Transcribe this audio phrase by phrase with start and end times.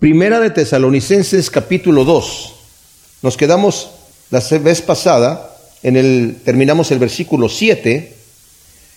[0.00, 2.54] Primera de Tesalonicenses capítulo 2.
[3.20, 3.90] Nos quedamos
[4.30, 8.16] la vez pasada, en el, terminamos el versículo 7,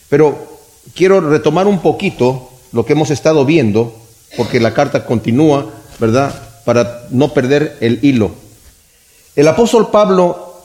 [0.08, 0.62] pero
[0.96, 3.94] quiero retomar un poquito lo que hemos estado viendo,
[4.38, 6.34] porque la carta continúa, ¿verdad?
[6.64, 8.32] Para no perder el hilo.
[9.36, 10.64] El apóstol Pablo,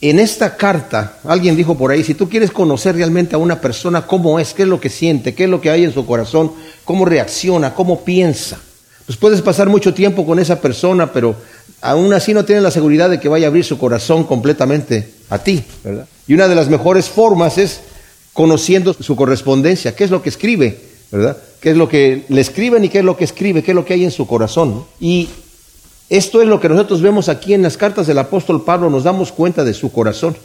[0.00, 4.06] en esta carta, alguien dijo por ahí, si tú quieres conocer realmente a una persona,
[4.06, 6.52] cómo es, qué es lo que siente, qué es lo que hay en su corazón,
[6.86, 8.58] cómo reacciona, cómo piensa
[9.06, 11.34] pues puedes pasar mucho tiempo con esa persona, pero
[11.80, 15.38] aún así no tienes la seguridad de que vaya a abrir su corazón completamente a
[15.38, 16.06] ti, ¿verdad?
[16.26, 17.80] Y una de las mejores formas es
[18.32, 20.80] conociendo su correspondencia, qué es lo que escribe,
[21.10, 21.36] ¿verdad?
[21.60, 23.84] ¿Qué es lo que le escriben y qué es lo que escribe, qué es lo
[23.84, 24.84] que hay en su corazón?
[25.00, 25.28] Y
[26.08, 29.32] esto es lo que nosotros vemos aquí en las cartas del apóstol Pablo, nos damos
[29.32, 30.36] cuenta de su corazón,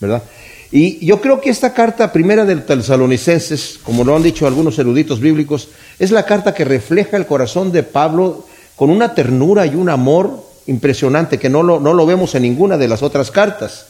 [0.00, 0.22] ¿verdad?
[0.72, 5.20] Y yo creo que esta carta primera del Tesalonicenses, como lo han dicho algunos eruditos
[5.20, 9.90] bíblicos, es la carta que refleja el corazón de Pablo con una ternura y un
[9.90, 13.84] amor impresionante que no lo, no lo vemos en ninguna de las otras cartas.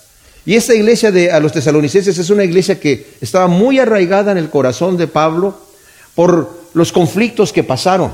[0.45, 4.39] Y esta iglesia de a los tesalonicenses es una iglesia que estaba muy arraigada en
[4.39, 5.57] el corazón de Pablo
[6.17, 8.11] por los conflictos que pasaron.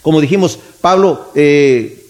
[0.00, 2.06] Como dijimos, Pablo eh,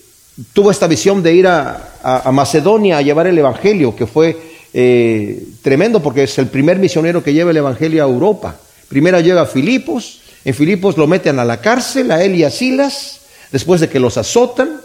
[0.52, 5.44] tuvo esta visión de ir a, a Macedonia a llevar el Evangelio, que fue eh,
[5.62, 8.56] tremendo porque es el primer misionero que lleva el Evangelio a Europa.
[8.88, 12.50] Primero llega a Filipos, en Filipos lo meten a la cárcel, a él y a
[12.50, 14.80] Silas, después de que los azotan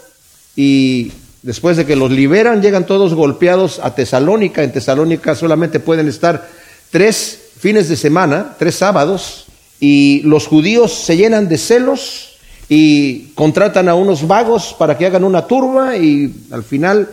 [0.54, 4.62] y después de que los liberan, llegan todos golpeados a Tesalónica.
[4.62, 6.48] En Tesalónica solamente pueden estar
[6.90, 9.46] tres fines de semana, tres sábados,
[9.80, 12.36] y los judíos se llenan de celos
[12.68, 17.08] y contratan a unos vagos para que hagan una turba y al final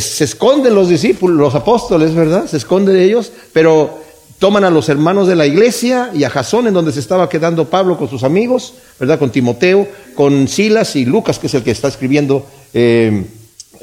[0.00, 2.46] se esconden los discípulos, los apóstoles, ¿verdad?
[2.46, 4.02] Se esconden ellos, pero
[4.38, 7.70] toman a los hermanos de la iglesia y a Jasón, en donde se estaba quedando
[7.70, 9.18] Pablo con sus amigos, ¿verdad?
[9.18, 13.24] Con Timoteo, con Silas y Lucas, que es el que está escribiendo eh,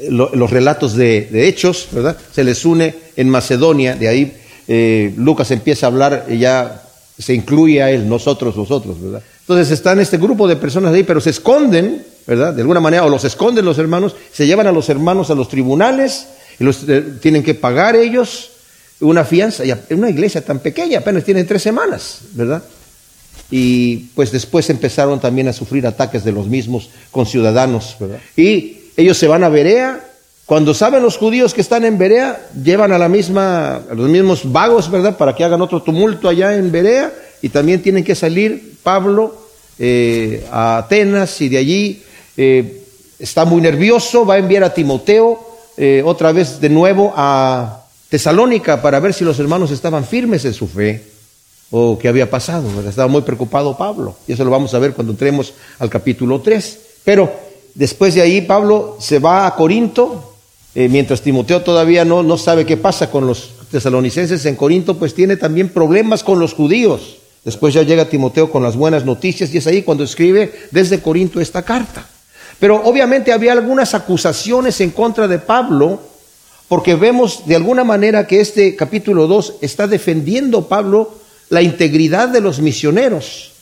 [0.08, 2.16] los relatos de, Hechos, ¿verdad?
[2.32, 4.32] Se les une en Macedonia, de ahí
[4.68, 6.82] eh, Lucas empieza a hablar y ya
[7.18, 9.22] se incluye a él, nosotros, nosotros, ¿verdad?
[9.50, 12.54] Entonces están este grupo de personas ahí, pero se esconden ¿verdad?
[12.54, 15.48] De alguna manera, o los esconden los hermanos, se llevan a los hermanos a los
[15.48, 16.28] tribunales
[16.60, 18.50] y los eh, tienen que pagar ellos
[19.00, 19.64] una fianza.
[19.64, 22.62] Y una iglesia tan pequeña, apenas tienen tres semanas, ¿verdad?
[23.50, 28.20] Y pues después empezaron también a sufrir ataques de los mismos conciudadanos, ¿verdad?
[28.36, 30.04] Y ellos se van a Berea.
[30.46, 34.42] Cuando saben los judíos que están en Berea, llevan a la misma, a los mismos
[34.52, 35.16] vagos, ¿verdad?
[35.16, 37.12] Para que hagan otro tumulto allá en Berea.
[37.42, 39.39] Y también tienen que salir Pablo
[39.82, 42.02] eh, a Atenas y de allí
[42.36, 42.84] eh,
[43.18, 45.40] está muy nervioso, va a enviar a Timoteo
[45.78, 50.52] eh, otra vez de nuevo a Tesalónica para ver si los hermanos estaban firmes en
[50.52, 51.02] su fe
[51.70, 52.68] o qué había pasado.
[52.86, 56.80] Estaba muy preocupado Pablo y eso lo vamos a ver cuando entremos al capítulo 3.
[57.02, 57.32] Pero
[57.74, 60.34] después de ahí Pablo se va a Corinto,
[60.74, 65.38] mientras Timoteo todavía no, no sabe qué pasa con los tesalonicenses en Corinto, pues tiene
[65.38, 67.19] también problemas con los judíos.
[67.44, 71.40] Después ya llega Timoteo con las buenas noticias y es ahí cuando escribe desde Corinto
[71.40, 72.06] esta carta.
[72.58, 76.00] Pero obviamente había algunas acusaciones en contra de Pablo,
[76.68, 81.14] porque vemos de alguna manera que este capítulo 2 está defendiendo Pablo
[81.48, 83.52] la integridad de los misioneros.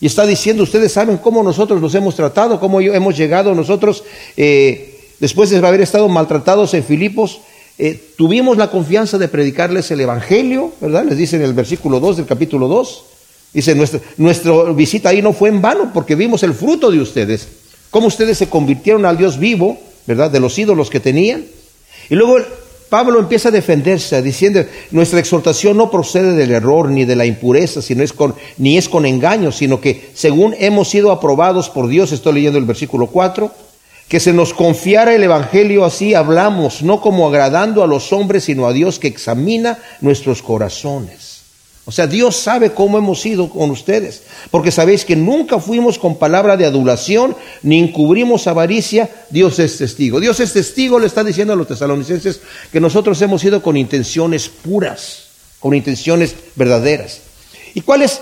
[0.00, 4.02] Y está diciendo, ustedes saben cómo nosotros los hemos tratado, cómo hemos llegado nosotros,
[4.36, 7.40] eh, después de haber estado maltratados en Filipos,
[7.78, 11.04] eh, tuvimos la confianza de predicarles el Evangelio, ¿verdad?
[11.04, 13.04] Les dice en el versículo 2 del capítulo 2.
[13.52, 17.48] Dice, nuestra, visita ahí no fue en vano porque vimos el fruto de ustedes
[17.90, 20.30] cómo ustedes se convirtieron al Dios vivo, ¿verdad?
[20.30, 21.44] De los ídolos que tenían.
[22.10, 22.38] Y luego
[22.88, 27.82] Pablo empieza a defenderse diciendo, nuestra exhortación no procede del error ni de la impureza,
[27.82, 32.12] sino es con, ni es con engaño, sino que según hemos sido aprobados por Dios,
[32.12, 33.50] estoy leyendo el versículo 4,
[34.08, 38.66] que se nos confiara el Evangelio así hablamos, no como agradando a los hombres, sino
[38.66, 41.37] a Dios que examina nuestros corazones.
[41.88, 46.18] O sea, Dios sabe cómo hemos ido con ustedes, porque sabéis que nunca fuimos con
[46.18, 50.20] palabra de adulación, ni encubrimos avaricia, Dios es testigo.
[50.20, 54.50] Dios es testigo, le está diciendo a los tesalonicenses que nosotros hemos ido con intenciones
[54.50, 55.28] puras,
[55.60, 57.22] con intenciones verdaderas.
[57.72, 58.20] ¿Y cuál es,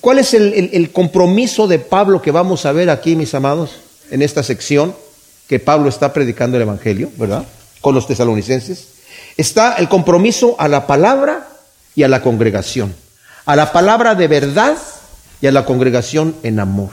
[0.00, 3.70] cuál es el compromiso de Pablo que vamos a ver aquí, mis amados,
[4.12, 4.94] en esta sección
[5.48, 7.44] que Pablo está predicando el Evangelio, ¿verdad?
[7.80, 8.90] Con los tesalonicenses.
[9.36, 11.48] Está el compromiso a la palabra
[11.96, 12.94] y a la congregación
[13.48, 14.76] a la palabra de verdad
[15.40, 16.90] y a la congregación en amor.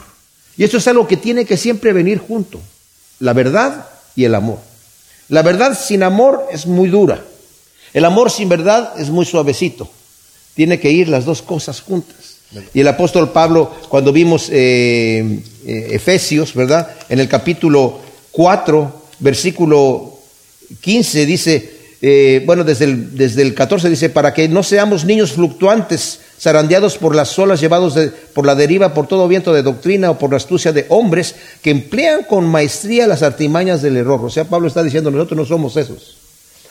[0.56, 2.62] Y eso es algo que tiene que siempre venir junto,
[3.20, 4.58] la verdad y el amor.
[5.28, 7.22] La verdad sin amor es muy dura.
[7.92, 9.86] El amor sin verdad es muy suavecito.
[10.54, 12.38] Tiene que ir las dos cosas juntas.
[12.72, 16.88] Y el apóstol Pablo, cuando vimos eh, eh, Efesios, ¿verdad?
[17.10, 18.00] En el capítulo
[18.32, 20.20] 4, versículo
[20.80, 25.32] 15, dice, eh, bueno, desde el, desde el 14 dice, para que no seamos niños
[25.32, 27.94] fluctuantes, zarandeados por las olas, llevados
[28.34, 31.70] por la deriva, por todo viento de doctrina o por la astucia de hombres que
[31.70, 34.24] emplean con maestría las artimañas del error.
[34.24, 36.16] O sea, Pablo está diciendo, nosotros no somos esos,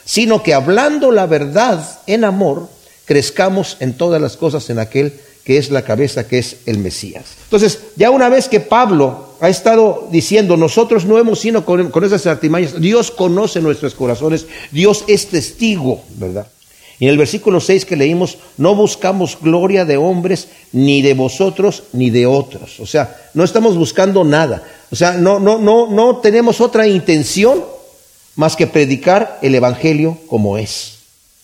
[0.05, 2.69] sino que hablando la verdad en amor,
[3.05, 5.13] crezcamos en todas las cosas en aquel
[5.43, 7.23] que es la cabeza, que es el Mesías.
[7.43, 12.03] Entonces, ya una vez que Pablo ha estado diciendo, nosotros no hemos sido con, con
[12.03, 16.47] esas artimañas, Dios conoce nuestros corazones, Dios es testigo, ¿verdad?
[16.99, 21.83] Y en el versículo 6 que leímos, no buscamos gloria de hombres, ni de vosotros,
[21.93, 22.79] ni de otros.
[22.79, 24.63] O sea, no estamos buscando nada.
[24.91, 27.63] O sea, no, no, no, no tenemos otra intención
[28.35, 30.99] más que predicar el Evangelio como es.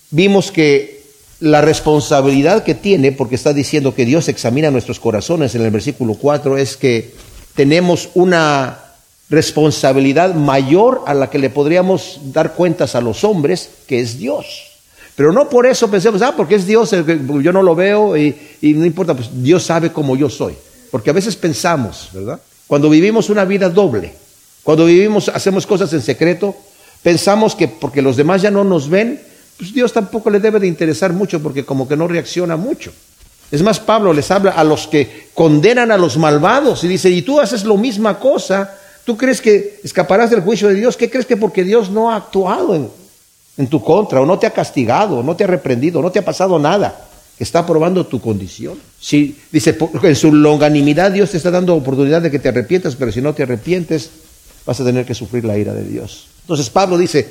[0.10, 1.02] Vimos que
[1.40, 6.14] la responsabilidad que tiene, porque está diciendo que Dios examina nuestros corazones en el versículo
[6.14, 7.14] 4, es que
[7.56, 8.80] tenemos una
[9.30, 14.71] responsabilidad mayor a la que le podríamos dar cuentas a los hombres, que es Dios.
[15.16, 18.74] Pero no por eso pensemos, ah, porque es Dios, yo no lo veo y, y
[18.74, 20.56] no importa, pues Dios sabe cómo yo soy.
[20.90, 22.40] Porque a veces pensamos, ¿verdad?
[22.68, 24.14] Cuando vivimos una vida doble,
[24.64, 26.56] cuando vivimos, hacemos cosas en secreto,
[27.02, 29.22] pensamos que porque los demás ya no nos ven,
[29.58, 32.92] pues Dios tampoco le debe de interesar mucho porque como que no reacciona mucho.
[33.52, 37.22] Es más, Pablo les habla a los que condenan a los malvados y dice, y
[37.22, 41.26] tú haces lo misma cosa, tú crees que escaparás del juicio de Dios, ¿qué crees
[41.26, 42.90] que porque Dios no ha actuado en,
[43.62, 46.20] en tu contra o no te ha castigado, o no te ha reprendido, no te
[46.20, 47.08] ha pasado nada?
[47.38, 48.78] Está probando tu condición.
[49.00, 53.12] Si dice, en su longanimidad Dios te está dando oportunidad de que te arrepientas, pero
[53.12, 54.10] si no te arrepientes,
[54.66, 56.28] vas a tener que sufrir la ira de Dios.
[56.42, 57.28] Entonces Pablo dice,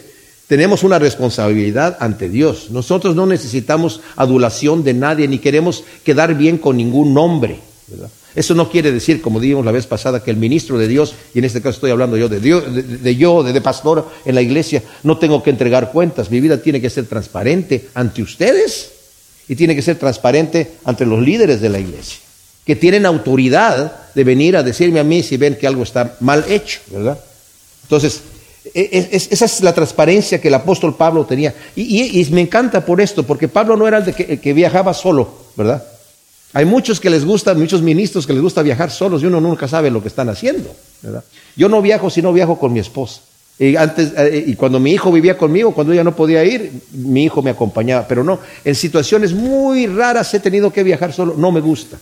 [0.46, 2.70] tenemos una responsabilidad ante Dios.
[2.70, 7.60] Nosotros no necesitamos adulación de nadie ni queremos quedar bien con ningún hombre.
[8.34, 11.38] Eso no quiere decir, como dijimos la vez pasada, que el ministro de Dios, y
[11.40, 14.42] en este caso estoy hablando yo de, Dios, de, yo, de, de pastor en la
[14.42, 16.30] iglesia, no tengo que entregar cuentas.
[16.30, 18.92] Mi vida tiene que ser transparente ante ustedes
[19.48, 22.18] y tiene que ser transparente ante los líderes de la iglesia,
[22.64, 26.44] que tienen autoridad de venir a decirme a mí si ven que algo está mal
[26.48, 27.18] hecho, ¿verdad?
[27.82, 28.20] Entonces,
[28.72, 31.54] e, esa es la transparencia que el apóstol Pablo tenía.
[31.74, 35.84] Y, me encanta por esto, porque Pablo no era el, de que, viajaba solo, ¿verdad?
[36.52, 39.68] Hay muchos que les gusta, muchos ministros que les gusta viajar solos y uno nunca
[39.68, 40.74] sabe lo que están haciendo.
[41.56, 43.20] Yo no viajo si no viajo con mi esposa.
[43.58, 47.24] Y, antes, eh, y cuando mi hijo vivía conmigo, cuando ella no podía ir, mi
[47.24, 48.06] hijo me acompañaba.
[48.08, 51.98] Pero no, en situaciones muy raras he tenido que viajar solo, no me gusta.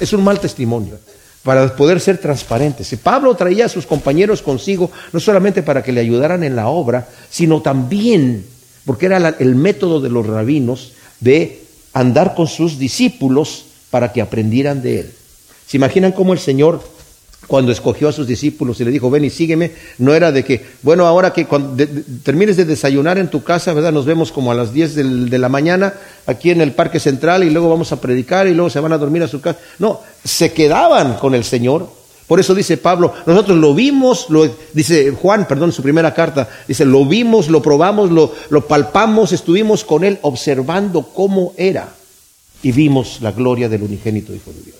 [0.00, 0.94] Es un mal testimonio
[1.42, 2.92] para poder ser transparentes.
[2.92, 6.68] Y Pablo traía a sus compañeros consigo, no solamente para que le ayudaran en la
[6.68, 8.46] obra, sino también
[8.86, 14.82] porque era el método de los rabinos de andar con sus discípulos para que aprendieran
[14.82, 15.12] de él.
[15.68, 16.82] ¿Se imaginan cómo el Señor
[17.46, 20.66] cuando escogió a sus discípulos y le dijo, ven y sígueme, no era de que,
[20.82, 21.86] bueno, ahora que cuando
[22.24, 23.92] termines de desayunar en tu casa, ¿verdad?
[23.92, 25.94] Nos vemos como a las 10 de la mañana
[26.26, 28.98] aquí en el Parque Central y luego vamos a predicar y luego se van a
[28.98, 29.60] dormir a su casa.
[29.78, 31.88] No, se quedaban con el Señor.
[32.26, 36.84] Por eso dice Pablo, nosotros lo vimos, lo, dice Juan, perdón, su primera carta, dice,
[36.84, 41.90] lo vimos, lo probamos, lo, lo palpamos, estuvimos con él observando cómo era
[42.64, 44.78] y vimos la gloria del unigénito Hijo de Dios.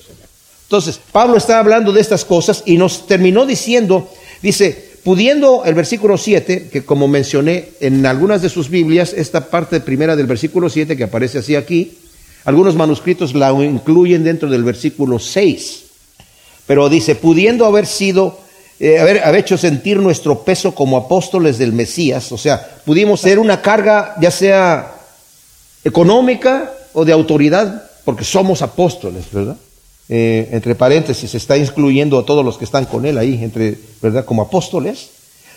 [0.63, 4.09] Entonces, Pablo está hablando de estas cosas y nos terminó diciendo,
[4.41, 9.81] dice, pudiendo el versículo 7, que como mencioné en algunas de sus Biblias, esta parte
[9.81, 11.99] primera del versículo 7 que aparece así aquí,
[12.47, 15.85] algunos manuscritos la incluyen dentro del versículo 6,
[16.67, 18.41] pero dice, pudiendo haber sido,
[18.81, 23.39] eh, haber, haber hecho sentir nuestro peso como apóstoles del Mesías, o sea, pudimos ser
[23.39, 24.95] una carga ya sea
[25.85, 29.57] económica o de autoridad, porque somos apóstoles, ¿verdad?
[30.09, 34.25] Eh, entre paréntesis, está incluyendo a todos los que están con él ahí, entre, ¿verdad?
[34.25, 35.11] Como apóstoles,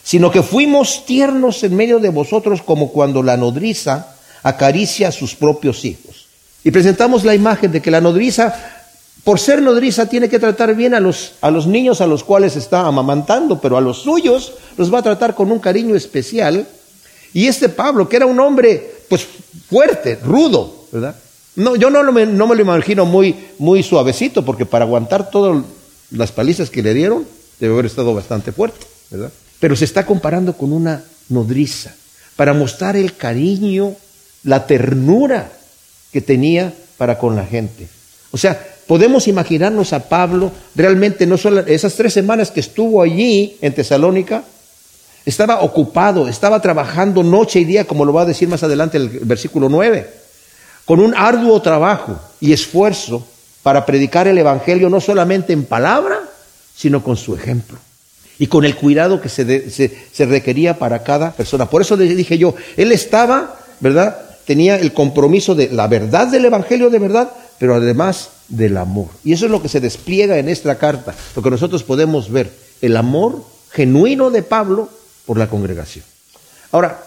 [0.04, 5.36] sino que fuimos tiernos en medio de vosotros como cuando la nodriza acaricia a sus
[5.36, 6.28] propios hijos.
[6.64, 8.56] Y presentamos la imagen de que la nodriza,
[9.26, 12.56] por ser nodriza, tiene que tratar bien a los, a los niños a los cuales
[12.56, 16.66] está amamantando, pero a los suyos los va a tratar con un cariño especial.
[17.34, 19.28] Y este Pablo, que era un hombre, pues
[19.70, 21.16] fuerte, rudo, ¿verdad?
[21.58, 25.66] No, yo no, me, no me lo imagino muy, suavecito, porque para aguantar todas
[26.12, 27.26] las palizas que le dieron,
[27.60, 29.32] debe haber estado bastante fuerte, ¿verdad?
[29.60, 31.96] Pero se está comparando con una nodriza,
[32.36, 33.96] para mostrar el cariño,
[34.44, 35.52] la ternura
[36.12, 37.88] que tenía para con la gente.
[38.30, 43.58] O sea, podemos imaginarnos a Pablo realmente no solo esas tres semanas que estuvo allí
[43.62, 44.44] en Tesalónica,
[45.26, 49.10] estaba ocupado, estaba trabajando noche y día, como lo va a decir más adelante el
[49.10, 50.27] versículo 9
[50.88, 53.28] con un arduo trabajo y esfuerzo
[53.62, 56.22] para predicar el Evangelio no solamente en palabra,
[56.74, 57.78] sino con su ejemplo
[58.40, 61.70] y con el cuidado que se, requería para cada persona.
[61.70, 64.18] Por eso le dije yo, él estaba, ¿verdad?
[64.46, 69.08] Tenía el compromiso de la verdad del Evangelio de verdad, pero además del amor.
[69.26, 72.50] Y eso es lo que se despliega en esta carta, lo que nosotros podemos ver,
[72.82, 74.88] el amor genuino de Pablo
[75.26, 76.06] por la congregación.
[76.72, 77.04] Ahora,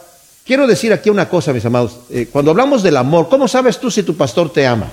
[0.51, 2.01] quiero decir aquí una cosa, mis amados.
[2.11, 4.91] Eh, cuando hablamos del amor, ¿cómo sabes tú si tu pastor te ama?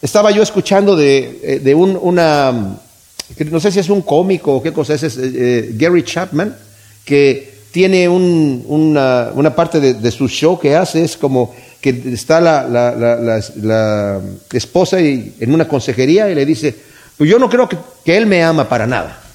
[0.00, 4.72] Estaba yo escuchando de, eh, un, una, no sé si es un cómico o qué
[4.72, 6.54] cosa es, es eh, Gary Chapman,
[7.04, 14.20] que tiene una, parte de, su show que hace, es como que está la, la,
[14.52, 16.72] esposa en una consejería y le dice,
[17.16, 19.27] pues yo no creo que, que él me ama para nada.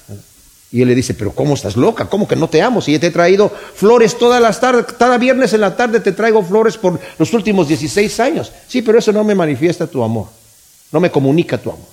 [0.74, 2.06] Y él le dice, pero ¿cómo estás loca?
[2.06, 2.82] ¿Cómo que no te amo?
[2.82, 6.10] Si yo te he traído flores todas las tardes, cada viernes en la tarde te
[6.10, 8.50] traigo flores por los últimos 16 años.
[8.66, 10.26] Sí, pero eso no me manifiesta tu amor,
[10.90, 11.86] no me comunica tu amor.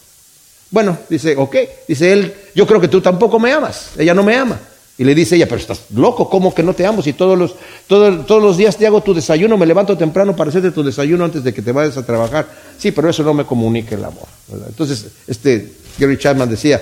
[0.71, 1.55] Bueno, dice, ok,
[1.87, 4.59] dice él, yo creo que tú tampoco me amas, ella no me ama.
[4.97, 7.03] Y le dice ella, pero estás loco, ¿cómo que no te amo?
[7.03, 7.53] Si todos los,
[7.85, 11.23] todos, todos los días te hago tu desayuno, me levanto temprano para hacerte tu desayuno
[11.23, 12.47] antes de que te vayas a trabajar.
[12.79, 14.25] Sí, pero eso no me comunica el amor.
[14.67, 16.81] Entonces, este Gary Chapman decía,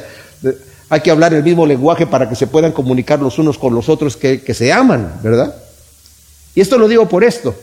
[0.89, 3.89] hay que hablar el mismo lenguaje para que se puedan comunicar los unos con los
[3.89, 5.55] otros que, se aman, ¿verdad?
[6.55, 7.55] Y esto lo digo por esto,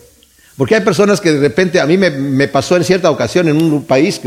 [0.57, 3.85] porque hay personas que de repente, a mí me, pasó en cierta ocasión en un
[3.85, 4.21] país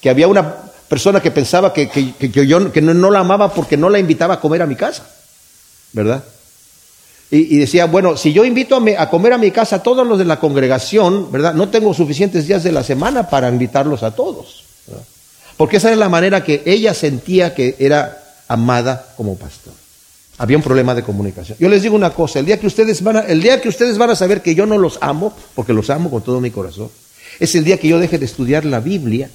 [0.00, 0.56] que, había una
[0.88, 1.88] persona que pensaba que,
[2.32, 5.06] yo que no, la amaba porque no la invitaba a comer a mi casa,
[5.92, 6.24] ¿verdad?
[7.32, 10.18] Y, decía, bueno, si yo invito a, a, comer a mi casa a todos los
[10.18, 11.54] de la congregación, ¿verdad?
[11.54, 14.64] No tengo suficientes días de la semana para invitarlos a todos.
[15.56, 18.19] Porque esa es la manera que ella sentía que era
[18.50, 19.72] amada como pastor.
[20.38, 21.56] Había un problema de comunicación.
[21.60, 23.96] Yo les digo una cosa, el día que ustedes van a, el día que ustedes
[23.96, 26.90] van a saber que yo no los amo, porque los amo con todo mi corazón,
[27.38, 29.30] es el día que yo deje de estudiar la Biblia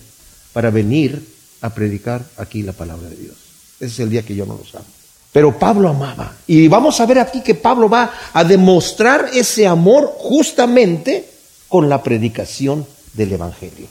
[0.51, 1.25] para venir
[1.62, 3.36] a predicar aquí la palabra de Dios.
[3.79, 4.86] Ese es el día que yo no los amo.
[5.31, 6.36] Pero Pablo amaba.
[6.48, 11.29] Y vamos a ver aquí que Pablo va a demostrar ese amor justamente
[11.69, 13.88] con la predicación del Evangelio.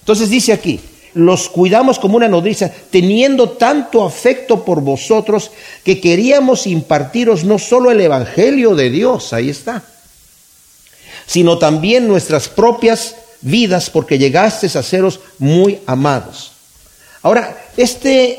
[0.00, 0.80] Entonces dice aquí,
[1.16, 5.50] los cuidamos como una nodriza, teniendo tanto afecto por vosotros
[5.82, 9.82] que queríamos impartiros no solo el Evangelio de Dios, ahí está,
[11.26, 16.52] sino también nuestras propias vidas, porque llegastes a seros muy amados.
[17.22, 18.38] Ahora, este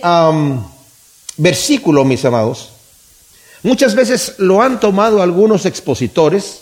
[1.38, 2.69] versículo, mis amados,
[3.63, 6.60] muchas veces lo han tomado algunos expositores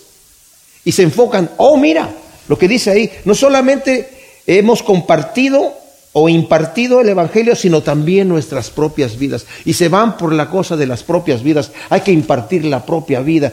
[0.86, 2.10] y se enfocan, oh, mira,
[2.48, 5.85] lo que dice ahí, no solamente hemos compartido
[6.18, 9.46] o impartido el Evangelio, sino también nuestras propias vidas.
[9.66, 11.72] Y se van por la cosa de las propias vidas.
[11.90, 13.52] Hay que impartir la propia vida.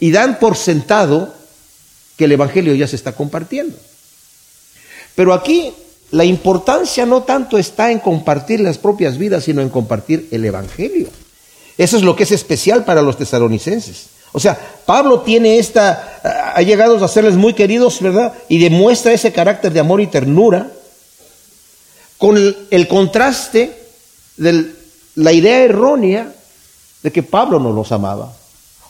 [0.00, 1.34] Y dan por sentado
[2.16, 3.76] que el Evangelio ya se está compartiendo.
[5.14, 5.74] Pero aquí
[6.12, 11.08] la importancia no tanto está en compartir las propias vidas, sino en compartir el Evangelio.
[11.76, 14.06] Eso es lo que es especial para los tesalonicenses.
[14.32, 18.32] O sea, Pablo tiene esta, ha llegado a serles muy queridos, ¿verdad?
[18.48, 20.70] Y demuestra ese carácter de amor y ternura
[22.22, 22.36] con
[22.70, 23.72] el, contraste
[24.36, 24.66] de
[25.16, 26.32] la idea errónea
[27.02, 28.32] de que Pablo no los amaba,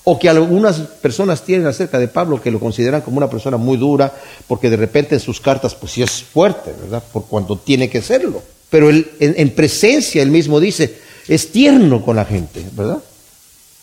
[0.04, 3.78] o que algunas personas tienen acerca de Pablo que lo consideran como una persona muy
[3.78, 4.12] dura,
[4.46, 7.02] porque de repente en sus cartas pues sí es fuerte, ¿verdad?
[7.10, 8.42] Por cuanto tiene que serlo.
[8.68, 12.98] Pero él, en, presencia él mismo dice, es tierno con la gente, ¿verdad?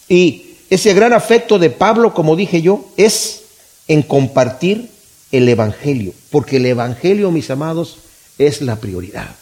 [0.08, 3.42] Y ese gran afecto de Pablo, como dije yo, es
[3.88, 4.92] en compartir
[5.32, 7.98] el Evangelio, porque el Evangelio, mis amados,
[8.40, 9.36] es la prioridad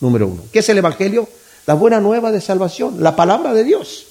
[0.00, 0.42] número uno.
[0.52, 1.28] ¿Qué es el Evangelio?
[1.66, 4.06] La buena nueva de salvación, la palabra de Dios.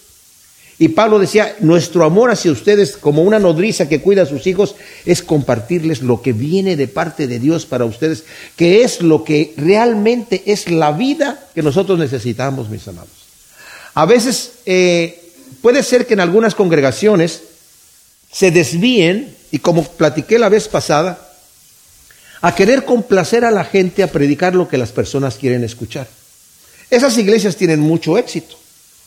[0.82, 4.76] Y Pablo decía, nuestro amor hacia ustedes como una nodriza que cuida a sus hijos
[5.06, 8.24] es compartirles lo que viene de parte de Dios para ustedes,
[8.56, 13.10] que es lo que realmente es la vida que nosotros necesitamos, mis amados.
[13.94, 15.22] A veces eh,
[15.62, 17.42] puede ser que en algunas congregaciones
[18.32, 21.29] se desvíen, y como platiqué la vez pasada,
[22.42, 26.08] a querer complacer a la gente a predicar lo que las personas quieren escuchar.
[26.90, 28.56] Esas iglesias tienen mucho éxito,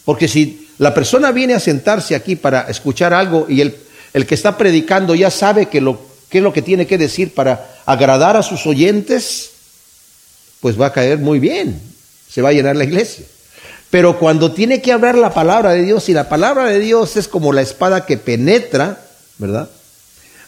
[0.05, 3.77] porque si la persona viene a sentarse aquí para escuchar algo y el,
[4.13, 7.35] el que está predicando ya sabe que lo, qué es lo que tiene que decir
[7.35, 9.51] para agradar a sus oyentes,
[10.61, 11.81] pues va a caer muy bien,
[12.29, 13.25] se va a llenar la iglesia.
[13.91, 17.29] Pero cuando tiene que hablar la palabra de Dios y la palabra de Dios es
[17.29, 19.05] como la espada que penetra,
[19.39, 19.69] ¿verdad?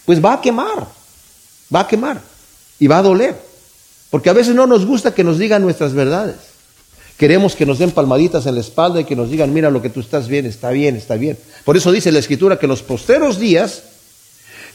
[0.06, 0.86] Pues va a quemar,
[1.74, 2.33] va a quemar
[2.84, 3.34] y va a doler.
[4.10, 6.36] Porque a veces no nos gusta que nos digan nuestras verdades.
[7.16, 9.88] Queremos que nos den palmaditas en la espalda y que nos digan, mira lo que
[9.88, 11.38] tú estás bien, está bien, está bien.
[11.64, 13.84] Por eso dice la escritura que los posteros días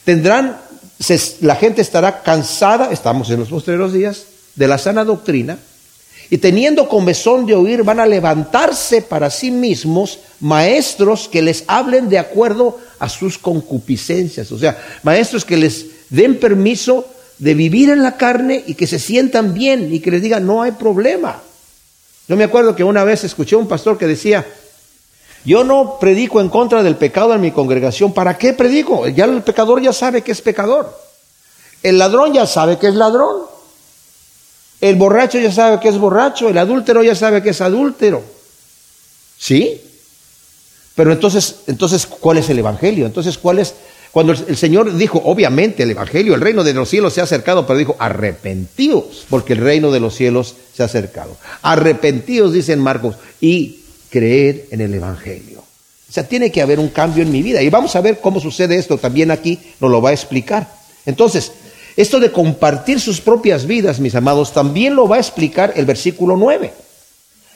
[0.05, 0.57] tendrán,
[1.41, 4.23] la gente estará cansada, estamos en los posteros días,
[4.55, 5.59] de la sana doctrina
[6.31, 12.09] y teniendo comezón de oír van a levantarse para sí mismos maestros que les hablen
[12.09, 17.05] de acuerdo a sus concupiscencias, o sea, maestros que les den permiso
[17.39, 20.61] de vivir en la carne y que se sientan bien y que les digan, no
[20.61, 21.41] hay problema.
[22.27, 24.45] Yo me acuerdo que una vez escuché a un pastor que decía,
[25.45, 29.07] yo no predico en contra del pecado en mi congregación, ¿para qué predico?
[29.07, 30.95] Ya el pecador ya sabe que es pecador.
[31.81, 33.37] El ladrón ya sabe que es ladrón.
[34.81, 38.21] El borracho ya sabe que es borracho, el adúltero ya sabe que es adúltero.
[39.37, 39.81] ¿Sí?
[40.95, 43.05] Pero entonces, entonces, ¿cuál es el evangelio?
[43.05, 43.73] Entonces, ¿cuál es
[44.11, 47.67] cuando el Señor dijo, obviamente, el Evangelio, el reino de los cielos se ha acercado,
[47.67, 51.37] pero dijo, arrepentíos, porque el reino de los cielos se ha acercado.
[51.61, 55.59] Arrepentíos, dicen Marcos, y creer en el Evangelio.
[56.09, 57.61] O sea, tiene que haber un cambio en mi vida.
[57.61, 60.67] Y vamos a ver cómo sucede esto también aquí, nos lo va a explicar.
[61.05, 61.51] Entonces,
[61.95, 66.35] esto de compartir sus propias vidas, mis amados, también lo va a explicar el versículo
[66.35, 66.73] 9.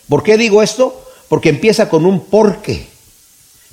[0.08, 1.04] ¿Por qué digo esto?
[1.30, 2.93] Porque empieza con un porque.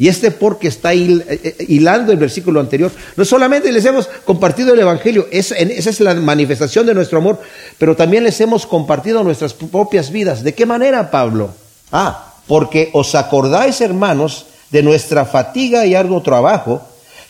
[0.01, 2.91] Y este porque está eh, eh, hilando el versículo anterior.
[3.17, 7.39] No solamente les hemos compartido el Evangelio, esa es la manifestación de nuestro amor,
[7.77, 10.43] pero también les hemos compartido nuestras propias vidas.
[10.43, 11.51] ¿De qué manera, Pablo?
[11.93, 16.81] Ah, porque os acordáis, hermanos, de nuestra fatiga y arduo trabajo,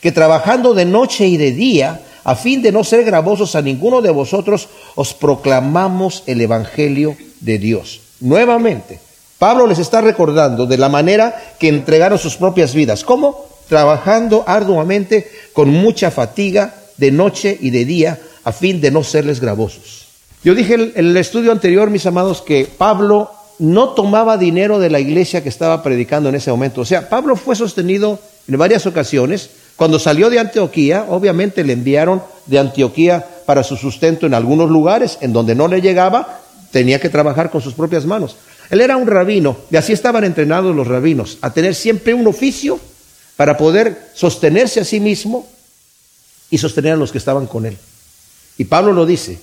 [0.01, 4.01] que trabajando de noche y de día, a fin de no ser gravosos a ninguno
[4.01, 8.01] de vosotros, os proclamamos el Evangelio de Dios.
[8.21, 9.01] Nuevamente,
[9.41, 13.05] Pablo les está recordando de la manera que entregaron sus propias vidas.
[13.05, 13.47] ¿Cómo?
[13.71, 19.41] Trabajando arduamente con mucha fatiga de noche y de día a fin de no serles
[19.41, 20.09] gravosos.
[20.45, 25.01] Yo dije en el estudio anterior, mis amados, que Pablo no tomaba dinero de la
[25.01, 26.83] iglesia que estaba predicando en ese momento.
[26.83, 29.49] O sea, Pablo fue sostenido en varias ocasiones.
[29.75, 35.17] Cuando salió de Antioquía, obviamente le enviaron de Antioquía para su sustento en algunos lugares,
[35.23, 38.37] en donde no le llegaba, tenía que trabajar con sus propias manos.
[38.71, 42.79] Él era un rabino, y así estaban entrenados los rabinos, a tener siempre un oficio
[43.37, 45.49] para poder sostenerse a sí mismo
[46.51, 47.77] y sostener a los que estaban con él.
[48.59, 49.39] Y Pablo lo dice,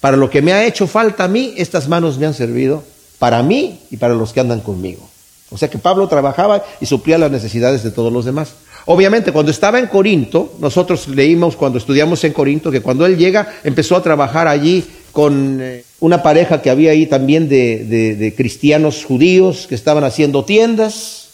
[0.00, 2.84] para lo que me ha hecho falta a mí, estas manos me han servido
[3.18, 5.08] para mí y para los que andan conmigo.
[5.50, 8.52] O sea que Pablo trabajaba y suplía las necesidades de todos los demás.
[8.86, 13.52] Obviamente, cuando estaba en Corinto, nosotros leímos cuando estudiamos en Corinto que cuando él llega
[13.62, 19.66] empezó a trabajar allí con eh, una pareja que había ahí también de, cristianos judíos
[19.66, 21.28] que estaban haciendo tiendas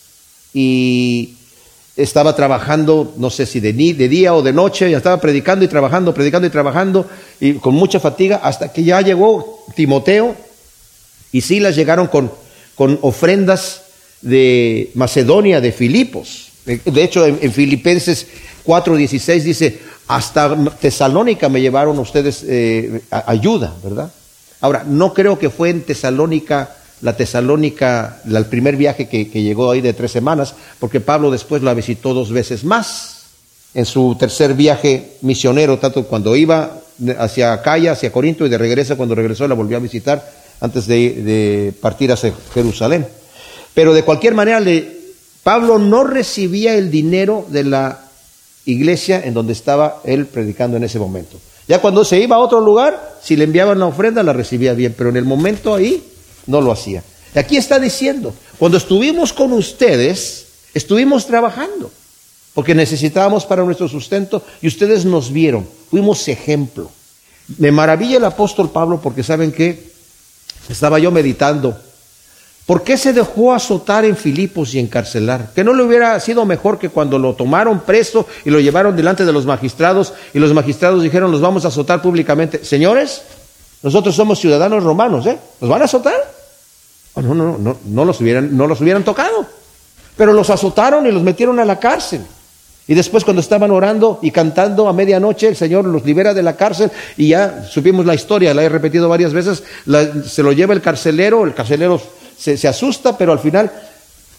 [0.55, 1.35] y
[1.97, 5.69] estaba trabajando, no sé si de, de día o de noche, ya estaba predicando y
[5.69, 7.09] trabajando, predicando y trabajando
[7.41, 10.35] y con mucha fatiga hasta que ya llegó Timoteo
[11.33, 12.31] y Silas llegaron con,
[12.75, 13.83] con ofrendas
[14.23, 16.49] de Macedonia, de Filipos.
[16.65, 18.27] De hecho, en, en Filipenses
[18.67, 24.11] 4:16 dice, hasta Tesalónica me llevaron ustedes eh, ayuda, ¿verdad?
[24.61, 29.81] Ahora, no creo que fue en Tesalónica, la Tesalónica, el primer viaje que, llegó ahí
[29.81, 33.13] de tres semanas, porque Pablo después la visitó dos veces más.
[33.75, 36.79] En su tercer viaje misionero, tanto cuando iba
[37.19, 40.27] hacia Acaya, hacia Corinto, y de regreso, cuando regresó, la volvió a visitar
[40.61, 43.07] antes de, partir hacia Jerusalén.
[43.75, 44.63] Pero de cualquier manera,
[45.43, 48.06] Pablo no recibía el dinero de la
[48.67, 51.39] iglesia en donde estaba él predicando en ese momento.
[51.69, 54.95] Ya cuando se iba a otro lugar, si le enviaban la ofrenda, la recibía bien,
[54.97, 56.05] pero en el momento ahí
[56.47, 57.03] no lo hacía.
[57.35, 61.91] Y aquí está diciendo, cuando estuvimos con ustedes, estuvimos trabajando,
[62.55, 66.91] porque necesitábamos para nuestro sustento y ustedes nos vieron, fuimos ejemplo.
[67.59, 69.91] Me maravilla el apóstol Pablo porque saben que
[70.69, 71.77] estaba yo meditando
[72.67, 75.53] ¿Por qué se dejó azotar en Filipos y encarcelar?
[75.55, 79.25] ¿Que no le hubiera sido mejor que cuando lo tomaron preso y lo llevaron delante
[79.25, 82.65] de los magistrados y los magistrados dijeron, los vamos a azotar públicamente?
[82.65, 83.23] Señores,
[83.85, 85.39] nosotros somos ciudadanos romanos, ¿eh?
[85.61, 86.35] ¿Nos van a azotar?
[87.15, 89.47] Oh, no, no, no, no, los hubieran, no los hubieran tocado.
[90.17, 92.23] Pero los azotaron y los metieron a la cárcel.
[92.89, 96.57] Y después cuando estaban orando y cantando a medianoche, el Señor los libera de la
[96.57, 99.63] cárcel y ya supimos la historia, la he repetido varias veces,
[100.29, 102.01] se lo lleva el carcelero, el carcelero
[102.39, 103.71] se, asusta, pero al final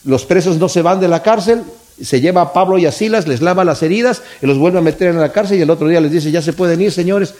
[0.03, 1.63] los presos no se van de la cárcel,
[2.01, 4.81] se lleva a Pablo y a Silas, les lava las heridas y los vuelve a
[4.81, 7.33] meter en la cárcel y el otro día les dice, ya se pueden ir, señores.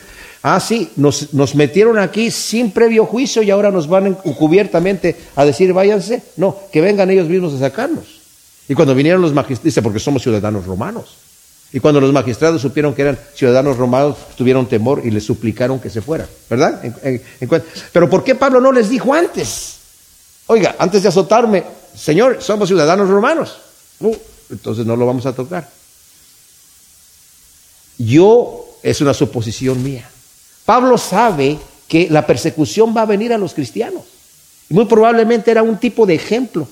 [0.43, 5.45] Ah, sí, nos, nos metieron aquí sin previo juicio y ahora nos van encubiertamente a
[5.45, 6.21] decir, váyanse.
[6.37, 8.05] No, que vengan ellos mismos a sacarnos.
[8.69, 11.15] Y cuando vinieron los magistrados, dice, porque somos ciudadanos romanos.
[11.73, 15.89] Y cuando los magistrados supieron que eran ciudadanos romanos, tuvieron temor y les suplicaron que
[15.89, 16.81] se fueran, ¿verdad?
[17.91, 19.76] Pero ¿por qué Pablo no les dijo antes?
[20.47, 21.63] Oiga, antes de azotarme,
[21.95, 23.57] Señor, somos ciudadanos romanos.
[23.99, 24.15] Uh,
[24.49, 25.69] entonces no lo vamos a tocar.
[27.97, 30.09] Yo, es una suposición mía.
[30.65, 31.57] Pablo sabe
[31.87, 34.03] que la persecución va a venir a los cristianos.
[34.69, 36.67] Y muy probablemente era un tipo de ejemplo,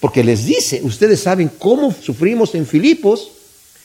[0.00, 3.30] porque les dice, ustedes saben cómo sufrimos en Filipos.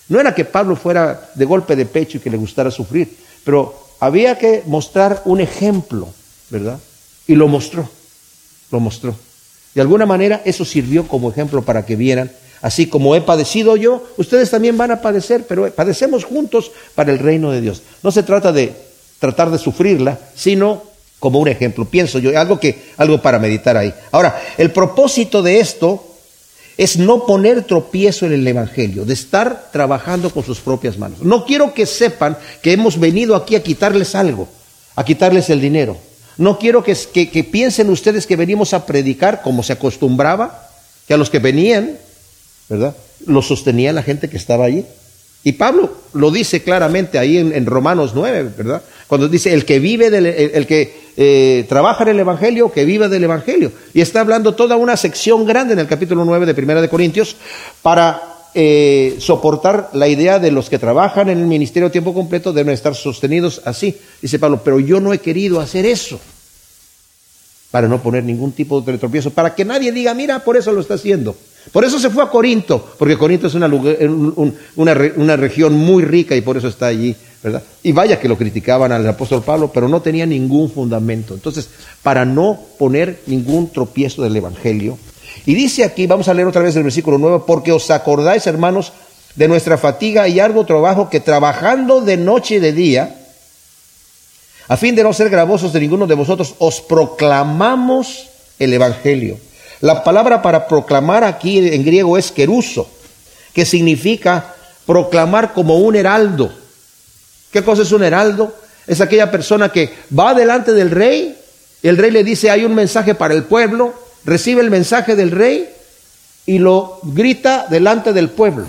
[0.10, 3.74] No era que Pablo fuera de golpe de pecho y que le gustara sufrir, pero
[4.00, 6.10] había que mostrar un ejemplo,
[6.50, 6.80] ¿verdad?
[7.28, 7.88] Y lo mostró,
[8.72, 9.16] lo mostró.
[9.74, 12.32] De alguna manera eso sirvió como ejemplo para que vieran,
[12.62, 17.20] así como he padecido yo, ustedes también van a padecer, pero padecemos juntos para el
[17.20, 17.82] reino de Dios.
[18.04, 18.74] No se trata de
[19.20, 20.84] tratar de sufrirla, sino
[21.20, 23.94] como un ejemplo, pienso yo, algo que algo para meditar ahí.
[24.12, 26.04] Ahora, el propósito de esto
[26.78, 31.22] es no poner tropiezo en el evangelio, de estar trabajando con sus propias manos.
[31.22, 34.48] No quiero que sepan que hemos venido aquí a quitarles algo,
[34.96, 35.96] a quitarles el dinero.
[36.38, 40.70] No quiero que, que, piensen ustedes que venimos a predicar como se acostumbraba,
[41.08, 41.98] que a los que venían,
[42.70, 42.96] ¿verdad?
[43.26, 44.86] Los sostenía la gente que estaba allí.
[45.44, 48.82] Y Pablo lo dice claramente ahí en, Romanos 9, ¿verdad?
[49.08, 53.08] Cuando dice, el que vive, del, el, que eh, trabaja en el Evangelio, que viva
[53.08, 53.72] del Evangelio.
[53.94, 57.36] Y está hablando toda una sección grande en el capítulo 9 de Primera de Corintios
[57.82, 62.54] para eh, soportar la idea de los que trabajan en el ministerio a tiempo completo
[62.54, 63.98] deben estar sostenidos así.
[64.22, 66.20] Dice Pablo, pero yo no he querido hacer eso
[67.72, 70.82] para no poner ningún tipo de tropiezo, para que nadie diga, mira, por eso lo
[70.82, 71.36] está haciendo.
[71.72, 73.72] Por eso se fue a Corinto, porque Corinto es una,
[74.76, 77.64] una, región muy rica y por eso está allí, ¿verdad?
[77.84, 81.34] Y vaya que lo criticaban al apóstol Pablo, pero no tenía ningún fundamento.
[81.34, 81.70] Entonces,
[82.02, 84.98] para no poner ningún tropiezo del Evangelio,
[85.46, 88.94] y dice aquí, vamos a leer otra vez el versículo 9, porque os acordáis, hermanos,
[89.36, 93.16] de nuestra fatiga y arduo trabajo que trabajando de noche y de día,
[94.68, 98.28] a fin de no ser gravosos de ninguno de vosotros, os proclamamos
[98.60, 99.38] el Evangelio.
[99.82, 102.88] La palabra para proclamar aquí en griego es queruso,
[103.54, 104.54] que significa
[104.86, 106.54] proclamar como un heraldo.
[107.52, 108.56] ¿Qué cosa es un heraldo?
[108.86, 111.36] Es aquella persona que va delante del rey,
[111.82, 113.94] y el rey le dice, hay un mensaje para el pueblo,
[114.26, 115.70] recibe el mensaje del rey
[116.46, 118.68] y lo grita delante del pueblo.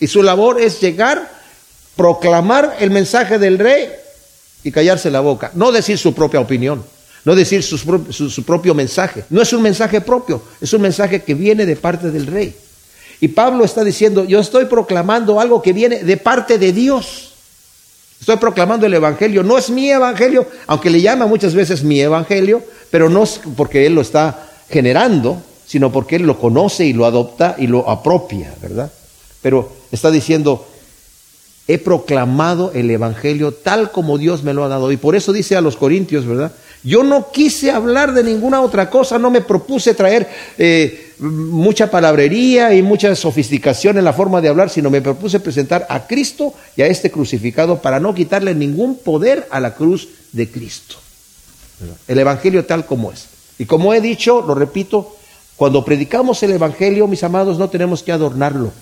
[0.00, 1.30] Y su labor es llegar,
[1.96, 3.88] proclamar el mensaje del rey
[4.62, 6.84] y callarse la boca, no decir su propia opinión,
[7.24, 9.24] no decir su, propio mensaje.
[9.30, 12.54] No es un mensaje propio, es un mensaje que viene de parte del rey.
[13.20, 17.32] Y Pablo está diciendo, yo estoy proclamando algo que viene de parte de Dios.
[18.20, 19.42] Estoy proclamando el Evangelio.
[19.42, 23.86] No es mi Evangelio, aunque le llama muchas veces mi Evangelio, pero no es porque
[23.86, 28.54] él lo está generando, sino porque él lo conoce y lo adopta y lo apropia,
[28.60, 28.90] ¿verdad?
[29.42, 30.66] Pero está diciendo,
[31.66, 34.92] he proclamado el Evangelio tal como Dios me lo ha dado.
[34.92, 36.52] Y por eso dice a los Corintios, ¿verdad?
[36.82, 42.74] Yo no quise hablar de ninguna otra cosa, no me propuse traer eh, mucha palabrería
[42.74, 46.82] y mucha sofisticación en la forma de hablar, sino me propuse presentar a Cristo y
[46.82, 50.96] a este crucificado para no quitarle ningún poder a la cruz de Cristo.
[52.06, 53.33] El Evangelio tal como es.
[53.58, 55.16] Y como he dicho, lo repito,
[55.56, 58.72] cuando predicamos el Evangelio, mis amados, no tenemos que adornarlo,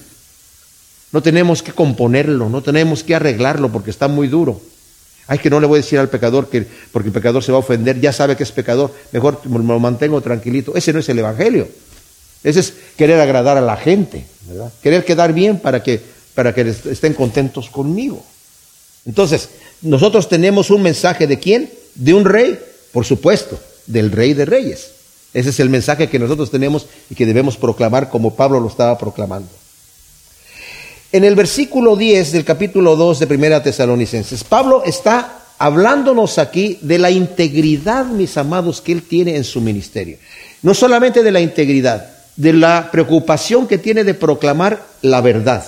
[1.12, 4.60] no tenemos que componerlo, no tenemos que arreglarlo porque está muy duro.
[5.26, 7.58] Ay, que no le voy a decir al pecador que porque el pecador se va
[7.58, 10.74] a ofender, ya sabe que es pecador, mejor me lo mantengo tranquilito.
[10.74, 11.68] Ese no es el Evangelio.
[12.42, 14.26] Ese es querer agradar a la gente.
[14.82, 16.00] Querer quedar bien para que,
[16.34, 18.24] para que estén contentos conmigo.
[19.06, 19.50] Entonces,
[19.82, 21.70] nosotros tenemos un mensaje de quién?
[21.94, 22.58] De un rey,
[22.90, 24.90] por supuesto del Rey de Reyes.
[25.34, 28.98] Ese es el mensaje que nosotros tenemos y que debemos proclamar como Pablo lo estaba
[28.98, 29.48] proclamando.
[31.10, 36.98] En el versículo 10 del capítulo 2 de Primera Tesalonicenses, Pablo está hablándonos aquí de
[36.98, 40.16] la integridad, mis amados, que él tiene en su ministerio.
[40.62, 45.64] No solamente de la integridad, de la preocupación que tiene de proclamar la verdad.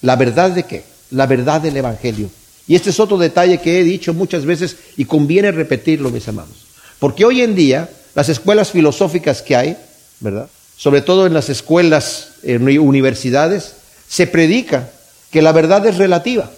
[0.00, 0.84] ¿La verdad de qué?
[1.10, 2.30] La verdad del Evangelio.
[2.66, 6.61] Y este es otro detalle que he dicho muchas veces y conviene repetirlo, mis amados.
[7.02, 9.76] Porque hoy en día las escuelas filosóficas que hay,
[10.20, 10.48] ¿verdad?
[10.76, 13.72] Sobre todo en las escuelas, universidades,
[14.08, 14.88] se predica
[15.32, 16.48] que la verdad es relativa.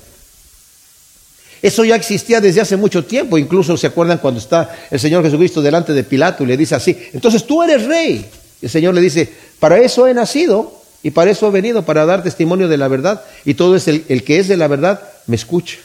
[1.63, 5.63] Eso ya existía desde hace mucho tiempo, incluso se acuerdan cuando está el Señor Jesucristo
[5.63, 8.27] delante de Pilato y le dice así, entonces tú eres rey.
[8.61, 12.23] el Señor le dice, para eso he nacido y para eso he venido, para dar
[12.23, 13.23] testimonio de la verdad.
[13.47, 15.79] Y todo es el, el que es de la verdad, me escucha.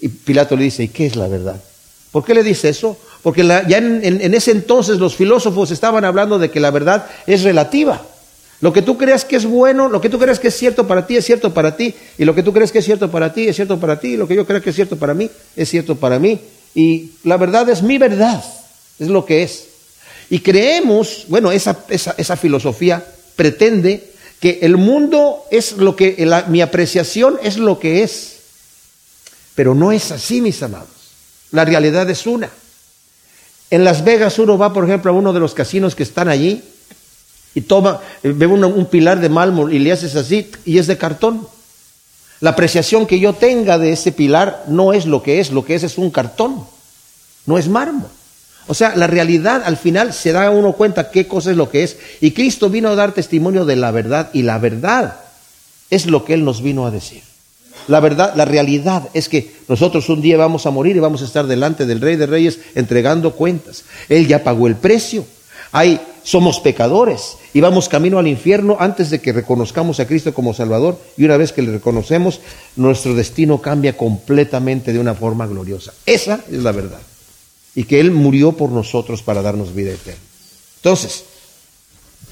[0.00, 1.60] Y Pilato le dice, ¿y qué es la verdad?
[2.12, 2.96] ¿Por qué le dice eso?
[3.22, 8.02] Porque ya en, ese entonces los filósofos estaban hablando de que la verdad es relativa.
[8.60, 11.06] Lo que tú creas que es bueno, lo que tú creas que es cierto para
[11.06, 11.94] ti, es cierto para ti.
[12.16, 14.08] Y lo que tú crees que es cierto para ti, es cierto para ti.
[14.08, 16.40] Y lo que yo creo que es cierto para mí, es cierto para mí.
[16.74, 18.42] Y la verdad es mi verdad,
[18.98, 19.64] es lo que es.
[20.30, 23.04] Y creemos, bueno, esa, esa, filosofía
[23.34, 28.34] pretende que el mundo es lo que, mi apreciación es lo que es.
[29.54, 30.88] Pero no es así, mis amados.
[31.50, 32.50] La realidad es una.
[33.70, 36.62] En Las Vegas uno va, por ejemplo, a uno de los casinos que están allí
[37.54, 41.46] y toma, ve un pilar de mármol y le haces así y es de cartón.
[42.40, 45.74] La apreciación que yo tenga de ese pilar no es lo que es, lo que
[45.74, 46.64] es es un cartón,
[47.46, 48.08] no es mármol.
[48.68, 51.82] O sea, la realidad al final se da uno cuenta qué cosa es lo que
[51.82, 51.96] es.
[52.20, 55.20] Y Cristo vino a dar testimonio de la verdad y la verdad
[55.90, 57.22] es lo que Él nos vino a decir.
[57.88, 61.24] La verdad, la realidad es que nosotros un día vamos a morir y vamos a
[61.24, 63.84] estar delante del Rey de Reyes entregando cuentas.
[64.08, 65.24] Él ya pagó el precio.
[65.72, 70.54] Hay, somos pecadores y vamos camino al infierno antes de que reconozcamos a Cristo como
[70.54, 72.40] Salvador y una vez que le reconocemos,
[72.76, 75.92] nuestro destino cambia completamente de una forma gloriosa.
[76.06, 77.00] Esa es la verdad.
[77.74, 80.20] Y que Él murió por nosotros para darnos vida eterna.
[80.76, 81.24] Entonces,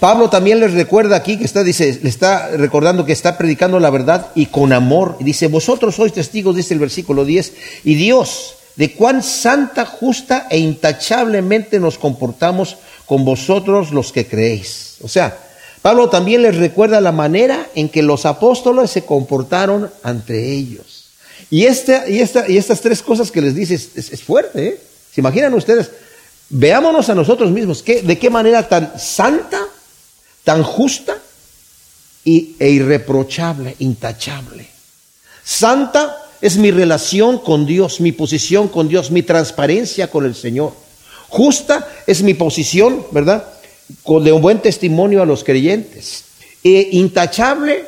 [0.01, 3.89] Pablo también les recuerda aquí que está, dice, le está recordando que está predicando la
[3.89, 5.17] verdad y con amor.
[5.21, 7.53] Dice, vosotros sois testigos, dice el versículo 10,
[7.85, 14.97] y Dios, de cuán santa, justa e intachablemente nos comportamos con vosotros los que creéis.
[15.03, 15.39] O sea,
[15.81, 21.07] Pablo también les recuerda la manera en que los apóstoles se comportaron entre ellos.
[21.49, 24.69] Y, esta, y, y estas tres cosas que les dice es, fuerte.
[24.69, 24.81] ¿eh?
[25.15, 25.91] ¿Se imaginan ustedes?
[26.51, 29.67] Veámonos a nosotros mismos, ¿de qué manera tan santa
[30.47, 31.19] tan justa
[32.25, 34.65] y, e irreprochable, intachable.
[35.43, 40.73] Santa es mi relación con Dios, mi posición con Dios, mi transparencia con el Señor.
[41.29, 43.45] Justa es mi posición, ¿verdad?
[44.05, 46.23] Con, de un buen testimonio a los creyentes.
[46.63, 47.85] E intachable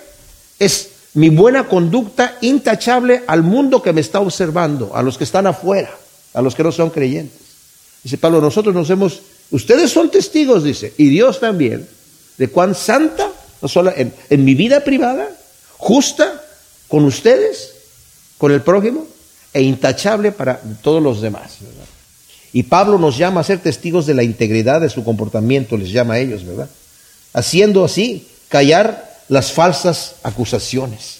[0.59, 5.47] es mi buena conducta, intachable al mundo que me está observando, a los que están
[5.47, 5.97] afuera,
[6.35, 7.38] a los que no son creyentes.
[8.03, 9.21] Dice Pablo, nosotros nos hemos,
[9.53, 11.88] ustedes son testigos, dice, y Dios también,
[12.38, 15.29] de cuán santa, no solo en, mi vida privada,
[15.77, 16.40] justa
[16.87, 17.72] con ustedes,
[18.38, 19.07] con el prójimo,
[19.53, 21.59] e intachable para todos los demás.
[22.53, 26.14] Y Pablo nos llama a ser testigos de la integridad de su comportamiento, les llama
[26.14, 26.70] a ellos, ¿verdad?
[27.35, 31.18] Haciendo así callar las falsas acusaciones.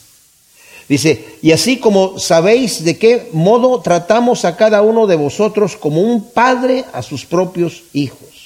[0.88, 6.00] Dice, y así como sabéis de qué modo tratamos a cada uno de vosotros como
[6.00, 8.38] un padre a sus propios hijos.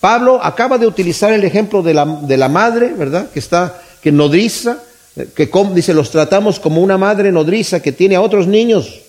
[0.00, 3.30] Pablo acaba de utilizar el ejemplo de la, de la madre, ¿verdad?
[3.30, 4.78] Que está, que nodriza,
[5.34, 9.00] que dice, los tratamos como una madre nodriza que tiene a otros niños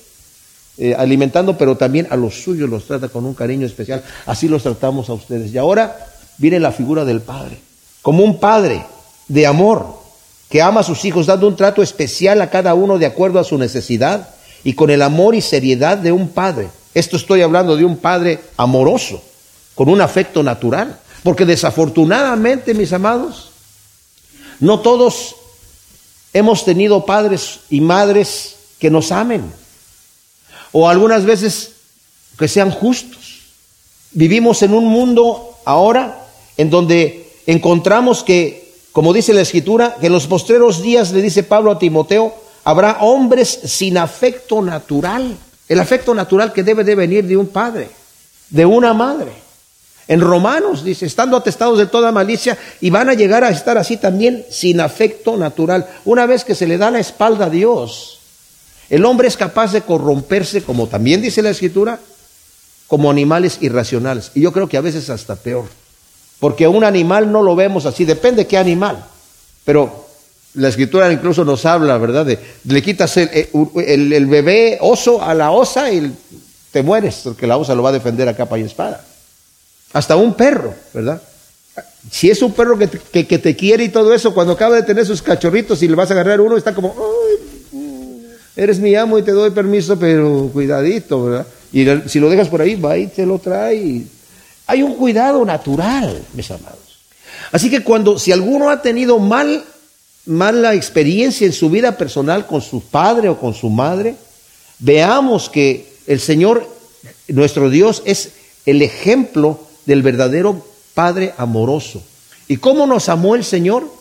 [0.79, 4.03] eh, alimentando, pero también a los suyos los trata con un cariño especial.
[4.25, 5.53] Así los tratamos a ustedes.
[5.53, 5.95] Y ahora
[6.37, 7.59] viene la figura del padre,
[8.01, 8.83] como un padre
[9.27, 9.99] de amor,
[10.49, 13.43] que ama a sus hijos, dando un trato especial a cada uno de acuerdo a
[13.43, 14.29] su necesidad
[14.63, 16.69] y con el amor y seriedad de un padre.
[16.95, 19.21] Esto estoy hablando de un padre amoroso
[19.79, 20.99] con un afecto natural.
[21.23, 23.51] Porque desafortunadamente, mis amados,
[24.59, 25.37] no todos
[26.33, 29.53] hemos tenido padres y madres que nos amen.
[30.73, 31.71] O algunas veces
[32.37, 33.39] que sean justos.
[34.11, 40.13] Vivimos en un mundo ahora en donde encontramos que, como dice la escritura, que en
[40.13, 45.37] los postreros días, le dice Pablo a Timoteo, habrá hombres sin afecto natural.
[45.69, 47.89] El afecto natural que debe de venir de un padre,
[48.49, 49.47] de una madre.
[50.09, 53.95] En Romanos dice, estando atestados de toda malicia y van a llegar a estar así
[53.95, 55.87] también sin afecto natural.
[56.03, 58.17] Una vez que se le da la espalda a Dios,
[58.89, 61.99] el hombre es capaz de corromperse, como también dice la escritura,
[62.87, 64.31] como animales irracionales.
[64.33, 65.65] Y yo creo que a veces hasta peor.
[66.39, 69.05] Porque un animal no lo vemos así, depende qué animal.
[69.63, 70.07] Pero
[70.55, 72.25] la escritura incluso nos habla, ¿verdad?
[72.25, 73.29] De, le quitas el,
[73.85, 76.11] el, bebé oso a la osa y
[76.71, 79.05] te mueres, porque la osa lo va a defender a capa y espada.
[79.93, 81.21] Hasta un perro, ¿verdad?
[82.11, 85.05] Si es un perro que te, te quiere y todo eso, cuando acaba de tener
[85.05, 86.95] sus cachorritos y le vas a agarrar uno, está como,
[88.55, 91.47] eres mi amo y te doy permiso, pero cuidadito, ¿verdad?
[91.71, 94.03] Y si lo dejas por ahí, va y te lo trae.
[94.67, 96.99] Hay un cuidado natural, mis amados.
[97.51, 99.63] Así que cuando, si alguno ha tenido mal,
[100.25, 104.15] mala experiencia en su vida personal con su padre o con su madre,
[104.79, 106.67] veamos que el Señor,
[107.27, 108.31] nuestro Dios, es
[108.65, 112.03] el ejemplo del verdadero Padre amoroso.
[112.47, 113.91] ¿Y cómo nos amó el Señor?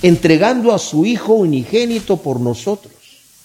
[0.00, 2.94] Entregando a su Hijo unigénito por nosotros.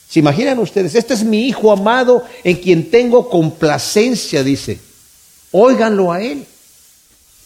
[0.09, 0.95] ¿Se imaginan ustedes?
[0.95, 4.79] Este es mi Hijo amado en quien tengo complacencia, dice.
[5.51, 6.45] Óiganlo a Él.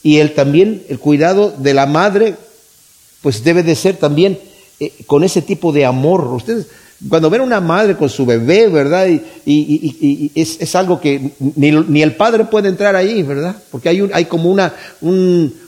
[0.03, 2.35] Y Él también, el cuidado de la madre,
[3.23, 4.39] pues debe de ser también
[4.79, 6.27] eh, con ese tipo de amor.
[6.27, 6.67] Ustedes,
[7.09, 9.07] cuando ven una madre con su bebé, ¿verdad?
[9.45, 13.55] Y, es, algo que ni, el padre puede entrar ahí, ¿verdad?
[13.71, 14.73] Porque hay, hay como una,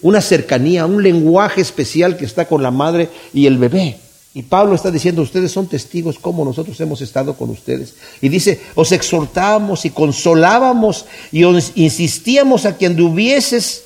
[0.02, 3.98] una cercanía, un lenguaje especial que está con la madre y el bebé.
[4.36, 7.94] Y Pablo está diciendo, ustedes son testigos como nosotros hemos estado con ustedes.
[8.22, 13.84] Y dice, os exhortábamos y consolábamos y os insistíamos a que anduvieses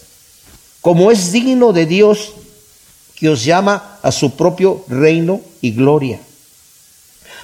[0.81, 2.33] como es digno de Dios
[3.15, 6.21] que os llama a su propio reino y gloria.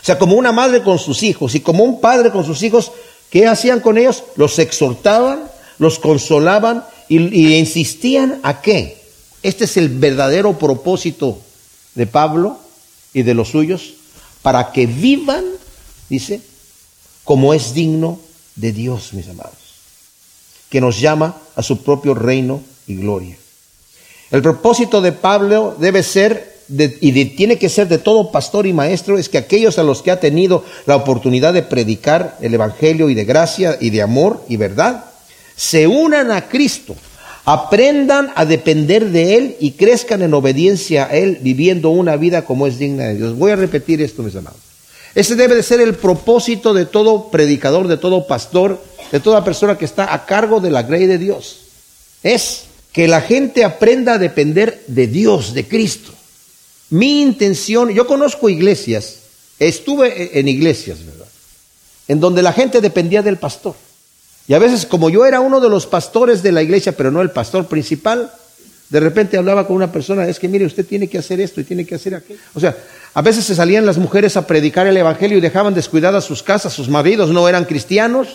[0.03, 2.91] Sea, como una madre con sus hijos y como un padre con sus hijos,
[3.29, 4.23] ¿qué hacían con ellos?
[4.35, 9.01] Los exhortaban, los consolaban y, y insistían a qué.
[9.43, 11.39] Este es el verdadero propósito
[11.95, 12.57] de Pablo
[13.13, 13.93] y de los suyos,
[14.41, 15.45] para que vivan,
[16.09, 16.41] dice,
[17.23, 18.19] como es digno
[18.55, 19.55] de Dios, mis amados,
[20.69, 23.37] que nos llama a su propio reino y gloria.
[24.31, 29.17] El propósito de Pablo debe ser y tiene que ser de todo pastor y maestro
[29.17, 33.15] es que aquellos a los que ha tenido la oportunidad de predicar el Evangelio y
[33.15, 35.05] de gracia y de amor y verdad,
[35.55, 36.95] se unan a Cristo
[37.45, 42.67] aprendan a depender de Él y crezcan en obediencia a Él, viviendo una vida como
[42.67, 43.37] es digna de Dios.
[43.37, 44.59] Voy a repetir esto, mis amados.
[45.15, 49.77] Ese debe de ser el propósito de todo predicador, de todo pastor, de toda persona
[49.77, 51.59] que está a cargo de la grey de Dios.
[52.23, 56.13] Es que la gente aprenda a depender de Dios, de Cristo.
[56.93, 59.15] Mi intención, yo conozco iglesias,
[59.57, 61.25] estuve en iglesias, ¿verdad?
[62.07, 63.73] En donde la gente dependía del pastor.
[64.47, 67.23] Y a veces, como yo era uno de los pastores de la iglesia, pero no
[67.23, 68.31] el pastor principal,
[68.89, 71.63] de repente hablaba con una persona, es que mire, usted tiene que hacer esto y
[71.63, 72.39] tiene que hacer aquello.
[72.53, 72.77] O sea,
[73.15, 76.73] a veces se salían las mujeres a predicar el Evangelio y dejaban descuidadas sus casas,
[76.73, 78.27] sus maridos no eran cristianos.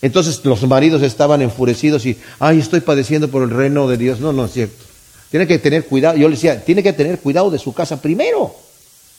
[0.00, 4.18] Entonces los maridos estaban enfurecidos y, ay, estoy padeciendo por el reino de Dios.
[4.18, 4.93] No, no es cierto.
[5.34, 6.16] Tiene que tener cuidado.
[6.16, 8.54] Yo le decía, tiene que tener cuidado de su casa primero.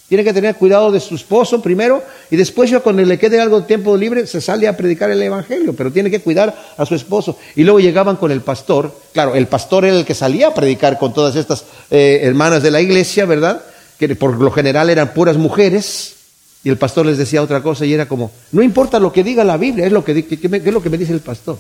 [0.07, 2.01] Tiene que tener cuidado de su esposo primero
[2.31, 5.21] y después ya cuando le quede algo de tiempo libre se sale a predicar el
[5.21, 7.37] Evangelio, pero tiene que cuidar a su esposo.
[7.57, 10.97] Y luego llegaban con el pastor, claro, el pastor era el que salía a predicar
[10.97, 13.61] con todas estas eh, hermanas de la iglesia, ¿verdad?
[13.99, 16.13] Que por lo general eran puras mujeres
[16.63, 19.43] y el pastor les decía otra cosa y era como, no importa lo que diga
[19.43, 21.57] la Biblia, es lo que, es lo que me dice el pastor.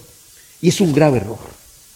[0.61, 1.39] Y es un grave error,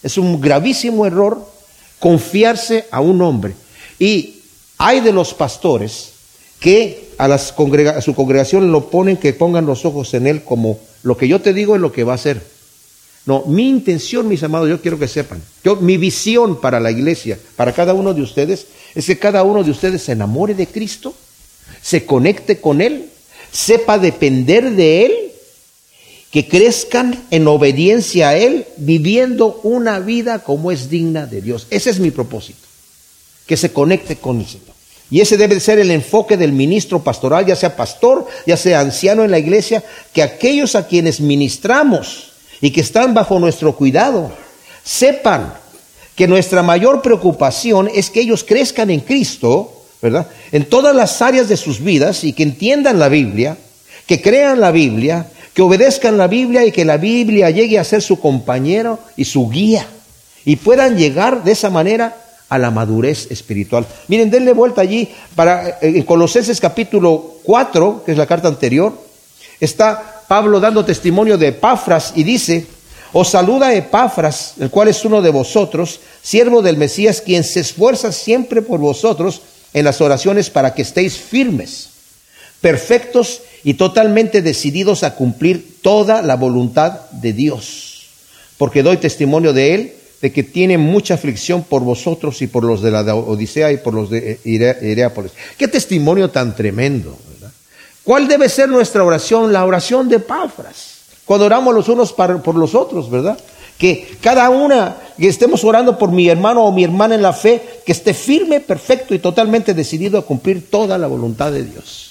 [0.04, 1.58] es un gravísimo error
[2.00, 3.54] confiarse a un hombre.
[4.00, 4.42] Y
[4.78, 6.14] hay de los pastores
[6.60, 10.80] que a, las a su congregación lo ponen, que pongan los ojos en él como
[11.04, 12.42] lo que yo te digo es lo que va a hacer.
[13.26, 17.38] No, mi intención, mis amados, yo quiero que sepan, yo, mi visión para la iglesia,
[17.56, 21.14] para cada uno de ustedes, es que cada uno de ustedes se enamore de Cristo,
[21.82, 23.10] se conecte con Él,
[23.52, 25.29] sepa depender de Él,
[26.32, 31.68] que crezcan en obediencia a Él, viviendo una vida como es digna de Dios.
[31.72, 32.60] Ese es mi propósito,
[33.48, 34.70] que se conecte con el Señor.
[35.12, 39.24] Y ese debe ser el enfoque del ministro pastoral, ya sea pastor, ya sea anciano
[39.24, 44.32] en la iglesia, que aquellos a quienes ministramos y que están bajo nuestro cuidado,
[44.84, 45.54] sepan
[46.16, 50.28] que nuestra mayor preocupación es que ellos crezcan en Cristo, ¿verdad?
[50.52, 53.58] En todas las áreas de sus vidas y que entiendan la Biblia,
[54.06, 55.28] que crean la Biblia,
[55.60, 59.50] que obedezcan la Biblia y que la Biblia llegue a ser su compañero y su
[59.50, 59.86] guía.
[60.46, 62.16] Y puedan llegar de esa manera
[62.48, 63.86] a la madurez espiritual.
[64.08, 68.94] Miren, denle vuelta allí para eh, en Colosenses capítulo 4, que es la carta anterior,
[69.60, 72.66] está Pablo dando testimonio de Epafras y dice,
[73.12, 78.14] os saluda Epafras, el cual es uno de vosotros, siervo del Mesías, quien se esfuerza
[78.14, 79.42] siempre por vosotros
[79.74, 81.90] en las oraciones para que estéis firmes,
[82.62, 88.08] perfectos y totalmente decididos a cumplir toda la voluntad de Dios.
[88.58, 92.82] Porque doy testimonio de él de que tiene mucha aflicción por vosotros y por los
[92.82, 95.32] de la Odisea y por los de Ireápolis.
[95.58, 97.18] Qué testimonio tan tremendo.
[98.04, 99.54] ¿Cuál debe ser nuestra oración?
[99.54, 101.00] La oración de Páfras.
[101.26, 103.38] Cuando oramos los unos por los otros, ¿verdad?
[103.78, 107.62] Que cada una, que estemos orando por mi hermano o mi hermana en la fe,
[107.86, 112.09] que esté firme, perfecto y totalmente decidido a cumplir toda la voluntad de Dios.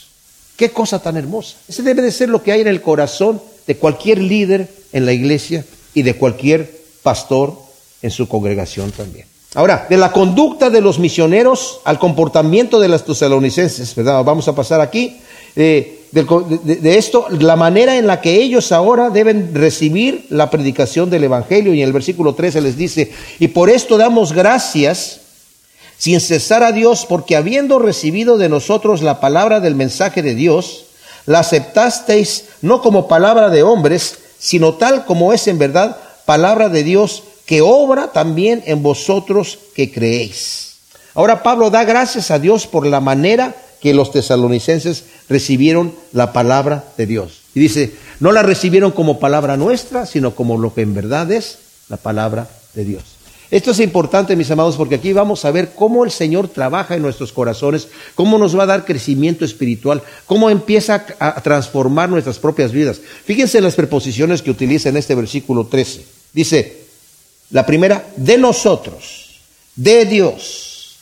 [0.58, 1.56] Qué cosa tan hermosa.
[1.68, 5.12] Ese debe de ser lo que hay en el corazón de cualquier líder en la
[5.12, 6.68] iglesia y de cualquier
[7.04, 7.54] pastor
[8.02, 9.26] en su congregación también.
[9.54, 14.24] Ahora, de la conducta de los misioneros al comportamiento de los tesalonicenses, ¿verdad?
[14.24, 15.18] Vamos a pasar aquí.
[15.54, 21.22] Eh, de, esto, la manera en la que ellos ahora deben recibir la predicación del
[21.22, 21.72] Evangelio.
[21.72, 25.20] Y en el versículo 13 les dice, y por esto damos gracias
[25.99, 30.84] sin cesar a Dios, porque habiendo recibido de nosotros la palabra del mensaje de Dios,
[31.26, 36.84] la aceptasteis no como palabra de hombres, sino tal como es en verdad palabra de
[36.84, 40.76] Dios que obra también en vosotros que creéis.
[41.14, 46.84] Ahora Pablo da gracias a Dios por la manera que los tesalonicenses recibieron la palabra
[46.96, 47.40] de Dios.
[47.55, 51.59] Y dice, no la recibieron como palabra nuestra, sino como lo que en verdad es
[51.88, 53.17] la palabra de Dios.
[53.51, 57.03] Esto es importante, mis amados, porque aquí vamos a ver cómo el Señor trabaja en
[57.03, 62.72] nuestros corazones, cómo nos va a dar crecimiento espiritual, cómo empieza a transformar nuestras propias
[62.72, 63.01] vidas.
[63.24, 66.05] Fíjense en las preposiciones que utiliza en este versículo 13.
[66.34, 66.82] Dice,
[67.51, 69.40] la primera, de nosotros,
[69.74, 70.96] de Dios,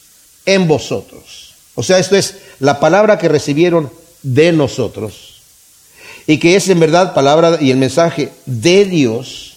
[0.44, 1.54] en vosotros.
[1.74, 3.90] O sea, esto es la palabra que recibieron
[4.22, 5.42] de nosotros
[6.26, 9.56] y que es en verdad palabra y el mensaje de Dios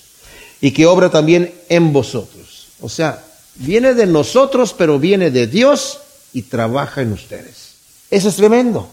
[0.61, 2.38] y que obra también en vosotros.
[2.81, 3.23] O sea,
[3.55, 5.99] viene de nosotros, pero viene de Dios
[6.33, 7.73] y trabaja en ustedes.
[8.09, 8.89] Eso es tremendo.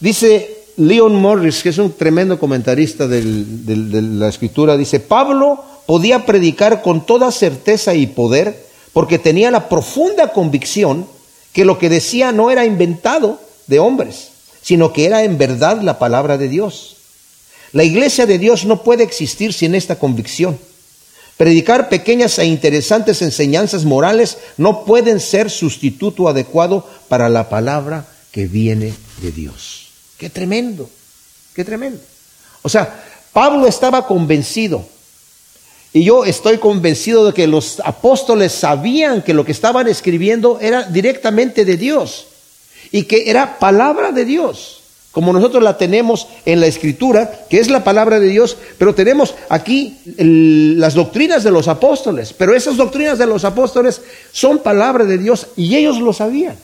[0.00, 6.82] Dice Leon Morris, que es un tremendo comentarista de la escritura, dice, Pablo podía predicar
[6.82, 11.06] con toda certeza y poder porque tenía la profunda convicción
[11.52, 14.30] que lo que decía no era inventado de hombres,
[14.62, 16.96] sino que era en verdad la palabra de Dios.
[17.72, 20.58] La iglesia de Dios no puede existir sin esta convicción.
[21.36, 28.46] Predicar pequeñas e interesantes enseñanzas morales no pueden ser sustituto adecuado para la palabra que
[28.46, 29.88] viene de Dios.
[30.16, 30.88] Qué tremendo,
[31.54, 32.00] qué tremendo.
[32.62, 34.86] O sea, Pablo estaba convencido,
[35.94, 40.82] y yo estoy convencido de que los apóstoles sabían que lo que estaban escribiendo era
[40.82, 42.26] directamente de Dios
[42.90, 44.80] y que era palabra de Dios
[45.14, 49.36] como nosotros la tenemos en la escritura, que es la palabra de Dios, pero tenemos
[49.48, 54.02] aquí las doctrinas de los apóstoles, pero esas doctrinas de los apóstoles
[54.32, 56.56] son palabra de Dios y ellos lo sabían.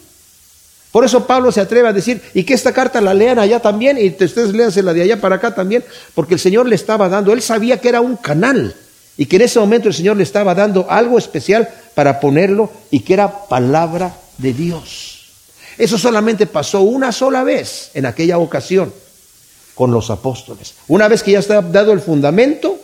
[0.91, 3.97] Por eso Pablo se atreve a decir, y que esta carta la lean allá también,
[3.97, 5.85] y ustedes léanse la de allá para acá también,
[6.17, 8.75] porque el Señor le estaba dando, él sabía que era un canal,
[9.17, 12.99] y que en ese momento el Señor le estaba dando algo especial para ponerlo, y
[13.01, 15.20] que era palabra de Dios.
[15.81, 18.93] Eso solamente pasó una sola vez en aquella ocasión
[19.75, 20.75] con los apóstoles.
[20.89, 22.79] Una vez que ya está dado el fundamento,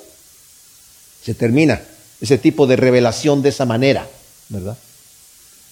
[1.22, 1.82] se termina
[2.22, 4.08] ese tipo de revelación de esa manera,
[4.48, 4.78] ¿verdad?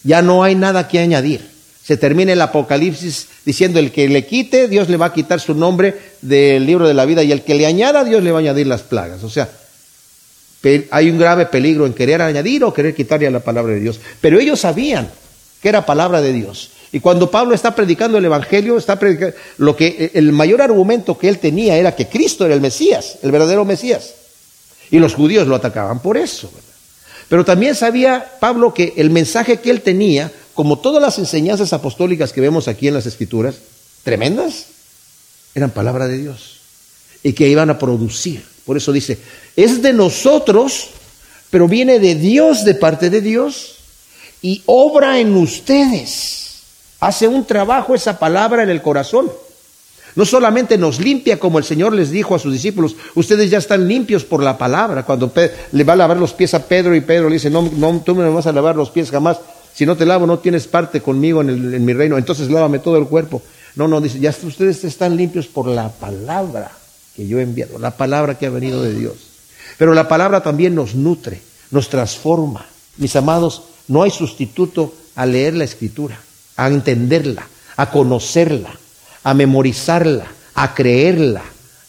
[0.03, 1.51] Ya no hay nada que añadir.
[1.83, 5.55] Se termina el Apocalipsis diciendo el que le quite, Dios le va a quitar su
[5.55, 8.43] nombre del libro de la vida y el que le añada, Dios le va a
[8.43, 9.25] añadir las plagas.
[9.25, 9.49] O sea,
[10.91, 13.99] hay un grave peligro en querer añadir o querer quitarle a la palabra de Dios.
[14.21, 15.11] Pero ellos sabían
[15.63, 16.73] que era palabra de Dios.
[16.95, 21.29] Y cuando Pablo está predicando el Evangelio, está predicando, lo que el mayor argumento que
[21.29, 24.15] él tenía era que Cristo era el Mesías, el verdadero Mesías.
[24.93, 26.49] Y los judíos lo atacaban por eso.
[27.29, 32.33] Pero también sabía Pablo que el mensaje que él tenía, como todas las enseñanzas apostólicas
[32.33, 33.57] que vemos aquí en las Escrituras,
[34.05, 34.67] tremendas,
[35.53, 36.61] eran palabra de Dios.
[37.25, 38.45] Y que iban a producir.
[38.65, 39.19] Por eso dice,
[39.57, 40.91] es de nosotros,
[41.51, 43.79] pero viene de Dios, de parte de Dios,
[44.43, 46.44] y obra en ustedes
[47.07, 49.31] hace un trabajo esa palabra en el corazón.
[50.17, 53.87] No solamente nos limpia como el Señor les dijo a sus discípulos, ustedes ya están
[53.89, 55.05] limpios por la palabra.
[55.05, 55.31] Cuando
[55.73, 58.15] le va a lavar los pies a Pedro y Pedro le dice, no, no tú
[58.15, 59.39] me vas a lavar los pies jamás.
[59.75, 62.97] Si no te lavo no tienes parte conmigo en, en mi reino, entonces lávame todo
[62.97, 63.43] el cuerpo.
[63.75, 66.71] No, no, dice, ya ustedes están limpios por la palabra
[67.15, 69.15] que yo he enviado, la palabra que ha venido de Dios.
[69.77, 72.65] Pero la palabra también nos nutre, nos transforma.
[72.97, 76.19] Mis amados, no hay sustituto a leer la escritura
[76.57, 78.79] a entenderla, a conocerla,
[79.23, 81.43] a memorizarla, a creerla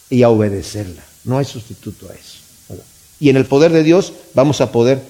[0.09, 1.03] y a obedecerla.
[1.23, 2.35] No hay sustituto a eso.
[3.19, 5.01] Y en el poder de Dios vamos a poder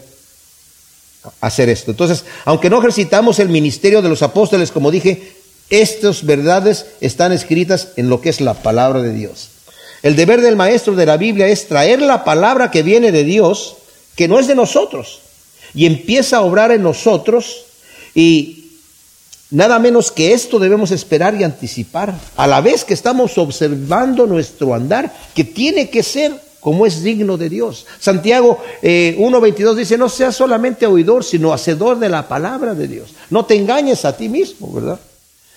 [1.41, 1.91] hacer esto.
[1.91, 5.35] Entonces, aunque no ejercitamos el ministerio de los apóstoles, como dije,
[5.69, 9.49] estas verdades están escritas en lo que es la palabra de Dios.
[10.03, 13.77] El deber del maestro de la Biblia es traer la palabra que viene de Dios,
[14.15, 15.21] que no es de nosotros,
[15.73, 17.65] y empieza a obrar en nosotros
[18.13, 18.64] y
[19.55, 24.73] Nada menos que esto debemos esperar y anticipar, a la vez que estamos observando nuestro
[24.73, 27.85] andar, que tiene que ser como es digno de Dios.
[27.97, 33.11] Santiago 1.22 eh, dice, no seas solamente oidor, sino hacedor de la palabra de Dios.
[33.29, 34.99] No te engañes a ti mismo, ¿verdad?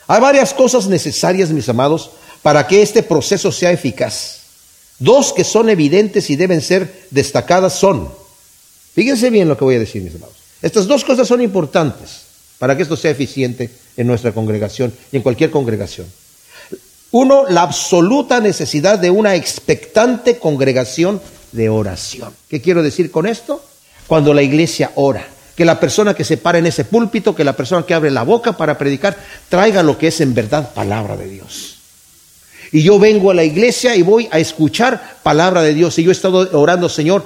[0.07, 4.43] Hay varias cosas necesarias, mis amados, para que este proceso sea eficaz.
[5.01, 8.09] Dos que son evidentes y deben ser destacadas son,
[8.95, 10.37] fíjense bien lo que voy a decir, mis amados.
[10.63, 12.29] Estas dos cosas son importantes
[12.61, 16.07] para que esto sea eficiente en nuestra congregación y en cualquier congregación.
[17.11, 21.21] Uno, la absoluta necesidad de una expectante congregación
[21.53, 22.33] de oración.
[22.49, 23.63] ¿Qué quiero decir con esto?
[24.07, 25.27] Cuando la iglesia ora,
[25.57, 28.23] que la persona que se para en ese púlpito, que la persona que abre la
[28.23, 29.17] boca para predicar,
[29.49, 31.79] traiga lo que es en verdad palabra de Dios.
[32.71, 35.99] Y yo vengo a la iglesia y voy a escuchar palabra de Dios.
[35.99, 37.25] Y yo he estado orando, Señor,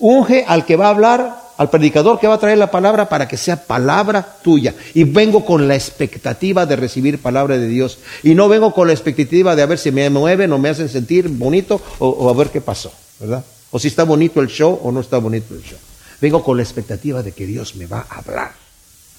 [0.00, 3.28] unge al que va a hablar al predicador que va a traer la palabra para
[3.28, 4.74] que sea palabra tuya.
[4.94, 7.98] Y vengo con la expectativa de recibir palabra de Dios.
[8.22, 10.88] Y no vengo con la expectativa de a ver si me mueven o me hacen
[10.88, 13.44] sentir bonito o, a ver qué pasó, ¿verdad?
[13.72, 15.78] O si está bonito el show o no está bonito el show.
[16.18, 18.52] vengo con la expectativa de que Dios me va a hablar.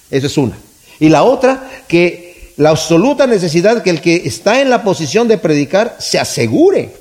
[0.09, 0.57] Esa es una.
[0.99, 5.37] Y la otra, que la absoluta necesidad que el que está en la posición de
[5.37, 6.95] predicar se asegure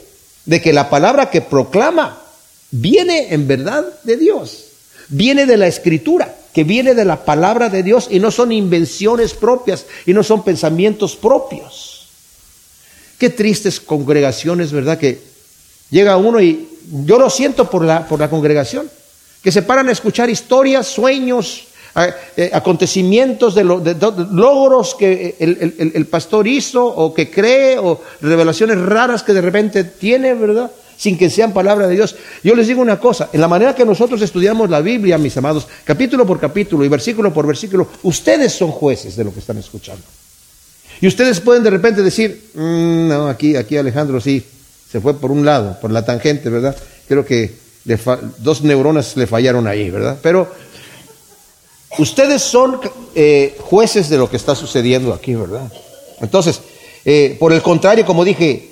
[0.44, 2.18] de que la palabra que proclama
[2.70, 4.64] viene en verdad de Dios,
[5.08, 9.34] viene de la escritura, que viene de la palabra de Dios y no son invenciones
[9.34, 12.08] propias y no son pensamientos propios.
[13.18, 14.98] Qué tristes congregaciones, ¿verdad?
[14.98, 15.20] Que
[15.90, 16.68] llega uno y
[17.04, 18.90] yo lo siento por la, por la congregación,
[19.42, 21.68] que se paran a escuchar historias, sueños,
[22.36, 29.32] eh, acontecimientos de, logros que el, pastor hizo o que cree o revelaciones raras que
[29.32, 30.70] de repente tiene, ¿verdad?
[31.00, 32.14] Sin que sean palabra de Dios.
[32.44, 35.66] Yo les digo una cosa, en la manera que nosotros estudiamos la Biblia, mis amados,
[35.84, 40.02] capítulo por capítulo y versículo por versículo, ustedes son jueces de lo que están escuchando.
[41.00, 44.44] Y ustedes pueden de repente decir, mm, no, aquí, aquí Alejandro sí,
[44.92, 46.76] se fue por un lado, por la tangente, ¿verdad?
[47.08, 47.54] Creo que
[48.38, 50.18] dos neuronas le fallaron ahí, ¿verdad?
[50.20, 50.48] Pero
[51.98, 52.80] Ustedes son
[53.14, 55.70] eh, jueces de lo que está sucediendo aquí, ¿verdad?
[56.20, 56.60] Entonces,
[57.04, 58.69] eh, por el contrario, como dije,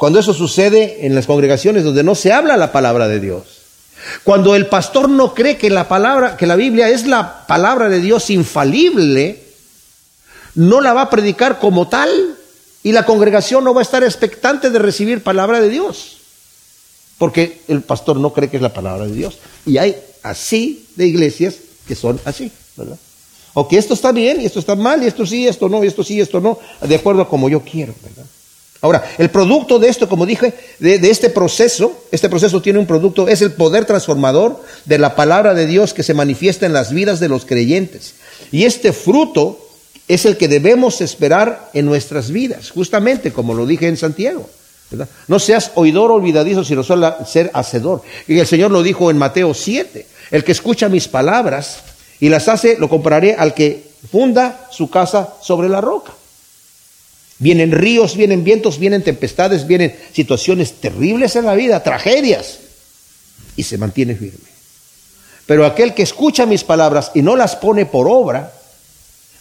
[0.00, 3.42] cuando eso sucede en las congregaciones donde no se habla la palabra de Dios,
[4.24, 8.00] cuando el pastor no cree que la palabra, que la Biblia es la palabra de
[8.00, 9.42] Dios infalible,
[10.54, 12.34] no la va a predicar como tal
[12.82, 16.16] y la congregación no va a estar expectante de recibir palabra de Dios,
[17.18, 19.36] porque el pastor no cree que es la palabra de Dios.
[19.66, 22.96] Y hay así de iglesias que son así, ¿verdad?
[23.52, 25.88] O que esto está bien y esto está mal y esto sí, esto no, y
[25.88, 28.24] esto sí, esto no, de acuerdo a como yo quiero, ¿verdad?
[28.82, 33.28] Ahora, el producto de esto, como dije, de, este proceso, este proceso tiene un producto,
[33.28, 37.20] es el poder transformador de la palabra de Dios que se manifiesta en las vidas
[37.20, 38.14] de los creyentes.
[38.50, 39.58] Y este fruto
[40.08, 44.48] es el que debemos esperar en nuestras vidas, justamente como lo dije en Santiago.
[44.90, 45.08] ¿verdad?
[45.28, 48.02] No seas oidor olvidadizo, sino solo ser hacedor.
[48.26, 50.06] Y el Señor lo dijo en Mateo 7.
[50.30, 51.80] El que escucha mis palabras
[52.18, 56.12] y las hace, lo compararé al que funda su casa sobre la roca.
[57.40, 62.58] Vienen ríos, vienen vientos, vienen tempestades, vienen situaciones terribles en la vida, tragedias,
[63.56, 64.50] y se mantiene firme.
[65.46, 68.52] Pero aquel que escucha mis palabras y no las pone por obra,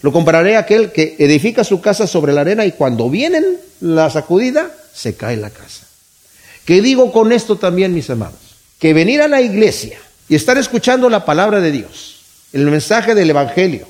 [0.02, 4.10] lo compararé a aquel que edifica su casa sobre la arena y cuando vienen la
[4.10, 5.86] sacudida, se cae la casa.
[6.64, 8.40] ¿Qué digo con esto también, mis amados?
[8.80, 12.22] Que venir a la iglesia y estar escuchando la palabra de Dios,
[12.54, 13.88] el mensaje del Evangelio,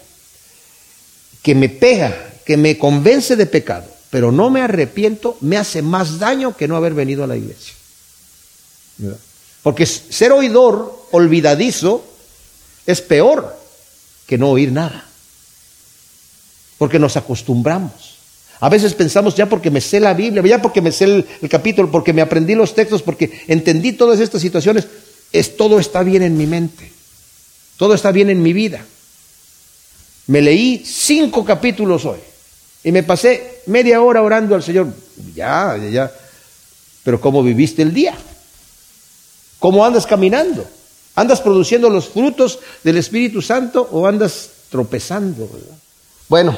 [1.43, 6.19] que me pega, que me convence de pecado, pero no me arrepiento, me hace más
[6.19, 7.73] daño que no haber venido a la iglesia.
[9.61, 12.03] Porque ser oidor olvidadizo
[12.85, 13.55] es peor
[14.25, 15.05] que no oír nada.
[16.77, 18.17] Porque nos acostumbramos.
[18.61, 21.49] A veces pensamos ya porque me sé la Biblia, ya porque me sé el, el
[21.49, 24.87] capítulo, porque me aprendí los textos, porque entendí todas estas situaciones,
[25.31, 26.91] es todo está bien en mi mente,
[27.77, 28.83] todo está bien en mi vida.
[30.27, 32.19] Me leí cinco capítulos hoy
[32.83, 34.87] y me pasé media hora orando al Señor.
[35.35, 36.11] Ya, ya,
[37.03, 38.15] pero ¿cómo viviste el día?
[39.59, 40.65] ¿Cómo andas caminando?
[41.15, 45.49] ¿Andas produciendo los frutos del Espíritu Santo o andas tropezando?
[46.29, 46.57] Bueno,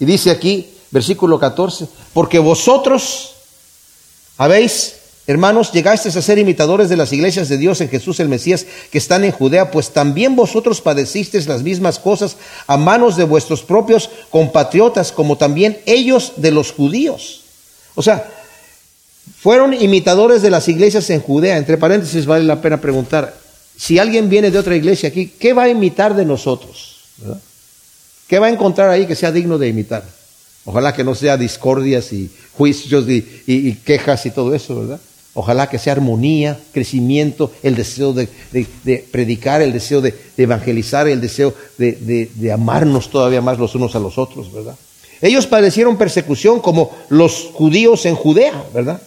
[0.00, 3.34] y dice aquí, versículo 14, porque vosotros
[4.38, 4.94] habéis
[5.28, 8.96] Hermanos, llegasteis a ser imitadores de las iglesias de Dios en Jesús el Mesías que
[8.96, 14.08] están en Judea, pues también vosotros padecisteis las mismas cosas a manos de vuestros propios
[14.30, 17.42] compatriotas, como también ellos de los judíos.
[17.94, 18.26] O sea,
[19.38, 21.58] fueron imitadores de las iglesias en Judea.
[21.58, 23.38] Entre paréntesis, vale la pena preguntar,
[23.76, 27.00] si alguien viene de otra iglesia aquí, ¿qué va a imitar de nosotros?
[28.28, 30.04] ¿Qué va a encontrar ahí que sea digno de imitar?
[30.64, 35.00] Ojalá que no sea discordias y juicios y quejas y todo eso, ¿verdad?
[35.38, 38.26] Ojalá que sea armonía, crecimiento, el deseo de,
[39.12, 44.18] predicar, el deseo de, evangelizar, el deseo de, amarnos todavía más los unos a los
[44.18, 44.74] otros, ¿verdad?
[45.22, 49.00] Ellos padecieron persecución como los judíos en Judea, ¿verdad?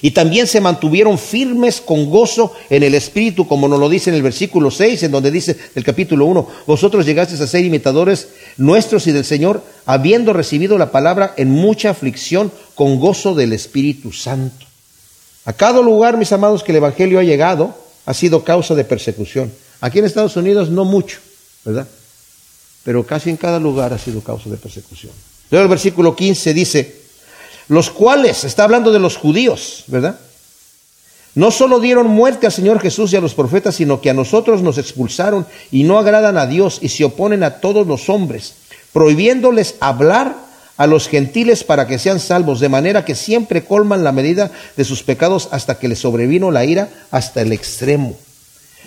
[0.00, 4.16] Y también se mantuvieron firmes con gozo en el Espíritu, como nos lo dice en
[4.16, 9.06] el versículo 6, en donde dice el capítulo 1, vosotros llegasteis a ser imitadores nuestros
[9.08, 14.71] y del Señor, habiendo recibido la palabra en mucha aflicción con gozo del Espíritu Santo.
[15.44, 17.74] A cada lugar, mis amados, que el Evangelio ha llegado,
[18.06, 19.52] ha sido causa de persecución.
[19.80, 21.18] Aquí en Estados Unidos no mucho,
[21.64, 21.88] ¿verdad?
[22.84, 25.12] Pero casi en cada lugar ha sido causa de persecución.
[25.50, 27.02] Luego el versículo 15 dice,
[27.68, 30.18] los cuales, está hablando de los judíos, ¿verdad?
[31.34, 34.62] No solo dieron muerte al Señor Jesús y a los profetas, sino que a nosotros
[34.62, 38.54] nos expulsaron y no agradan a Dios y se oponen a todos los hombres,
[38.92, 40.36] prohibiéndoles hablar
[40.76, 44.84] a los gentiles para que sean salvos, de manera que siempre colman la medida de
[44.84, 48.16] sus pecados hasta que les sobrevino la ira hasta el extremo.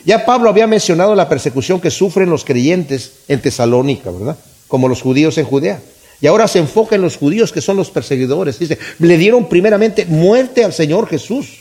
[0.06, 4.38] Ya Pablo había mencionado la persecución que sufren los creyentes en Tesalónica, ¿verdad?
[4.68, 5.80] Como los judíos en Judea.
[6.22, 8.60] Y ahora se enfoca en los judíos que son los perseguidores.
[8.60, 11.60] Dice, le dieron primeramente muerte al Señor Jesús.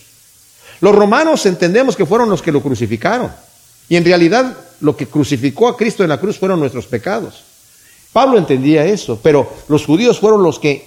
[0.81, 3.33] Los romanos entendemos que fueron los que lo crucificaron.
[3.89, 7.44] Y en realidad lo que crucificó a Cristo en la cruz fueron nuestros pecados.
[8.15, 10.87] Pablo entendía eso, pero los judíos fueron los que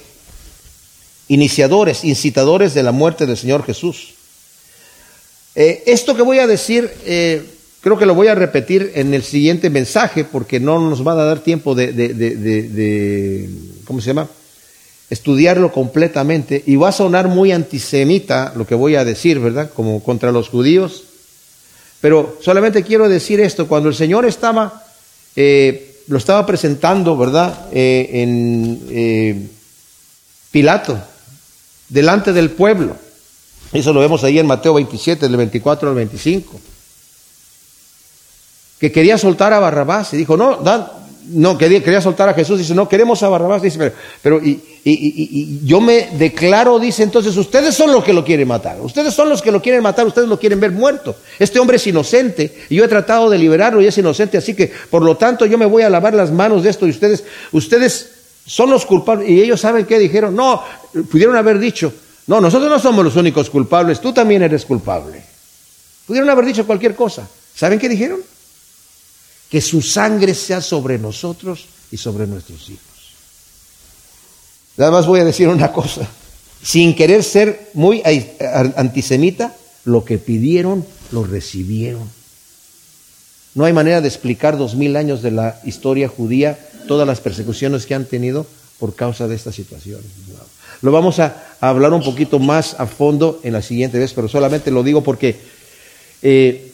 [1.27, 4.13] iniciadores, incitadores de la muerte del Señor Jesús.
[5.53, 7.43] Eh, esto que voy a decir, eh,
[7.81, 11.25] creo que lo voy a repetir en el siguiente mensaje, porque no nos va a
[11.25, 13.49] dar tiempo de, de, de
[13.83, 14.29] ¿cómo se llama?
[15.09, 16.63] Estudiarlo completamente.
[16.65, 19.69] Y va a sonar muy antisemita lo que voy a decir, ¿verdad?
[19.75, 21.03] Como contra los judíos.
[21.99, 24.85] Pero solamente quiero decir esto, cuando el Señor estaba,
[25.35, 27.67] eh, lo estaba presentando, ¿verdad?
[27.71, 29.49] en
[30.51, 30.97] Pilato,
[31.89, 32.95] delante del pueblo.
[33.73, 36.59] Eso lo vemos ahí en Mateo 27, del 24 al 25.
[38.79, 40.59] Que quería soltar a Barrabás y dijo, no,
[41.29, 42.59] no, quería, quería, soltar a Jesús.
[42.59, 43.61] Dice, no, queremos a Barrabás.
[43.61, 48.23] Dice, pero, pero y, y, yo me declaro, dice entonces, ustedes son los que lo
[48.23, 48.79] quieren matar.
[48.81, 51.15] Ustedes son los que lo quieren matar, ustedes lo quieren ver muerto.
[51.39, 54.37] Este hombre es inocente y yo he tratado de liberarlo y es inocente.
[54.37, 56.91] Así que, por lo tanto, yo me voy a lavar las manos de esto y
[56.91, 58.11] ustedes, ustedes
[58.45, 59.29] son los culpables.
[59.29, 60.35] Y ellos saben qué dijeron.
[60.35, 60.63] No,
[61.11, 61.91] pudieron haber dicho,
[62.27, 65.21] no, nosotros no somos los únicos culpables, tú también eres culpable.
[66.05, 67.27] Pudieron haber dicho cualquier cosa.
[67.53, 68.21] ¿Saben qué dijeron?
[69.49, 72.86] Que su sangre sea sobre nosotros y sobre nuestros hijos.
[74.77, 76.07] Nada más voy a decir una cosa.
[76.61, 78.01] Sin querer ser muy
[78.75, 79.55] antisemita,
[79.85, 82.09] lo que pidieron lo recibieron.
[83.55, 87.85] No hay manera de explicar dos mil años de la historia judía todas las persecuciones
[87.85, 88.45] que han tenido
[88.79, 89.99] por causa de esta situación.
[90.81, 94.69] Lo vamos a, hablar un poquito más a fondo en la siguiente vez, pero solamente
[94.69, 95.39] lo digo porque
[96.21, 96.71] eh,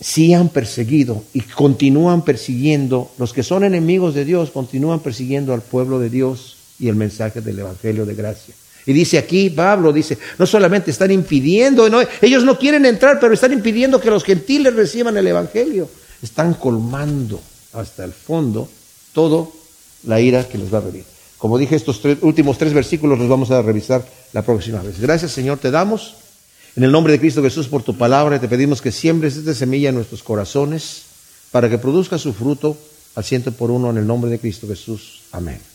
[0.00, 5.60] sí han perseguido y continúan persiguiendo, los que son enemigos de Dios continúan persiguiendo al
[5.60, 8.52] pueblo de Dios y el mensaje del Evangelio de gracia.
[8.84, 11.88] Y dice aquí, Pablo dice, no solamente están impidiendo,
[12.20, 15.88] ellos no quieren entrar, pero están impidiendo que los gentiles reciban el Evangelio.
[16.20, 17.40] Están colmando
[17.72, 18.68] hasta el fondo
[19.12, 19.52] todo
[20.08, 21.04] la ira que les va a venir.
[21.38, 25.00] Como dije, estos últimos tres versículos los vamos a revisar la próxima vez.
[25.00, 26.16] Gracias, Señor, te damos.
[26.74, 29.90] En el nombre de Cristo Jesús por tu palabra, te pedimos que siembres esta semilla
[29.90, 31.02] en nuestros corazones
[31.52, 32.76] para que produzca su fruto
[33.14, 35.22] al ciento por uno en el nombre de Cristo Jesús.
[35.30, 35.71] Amén.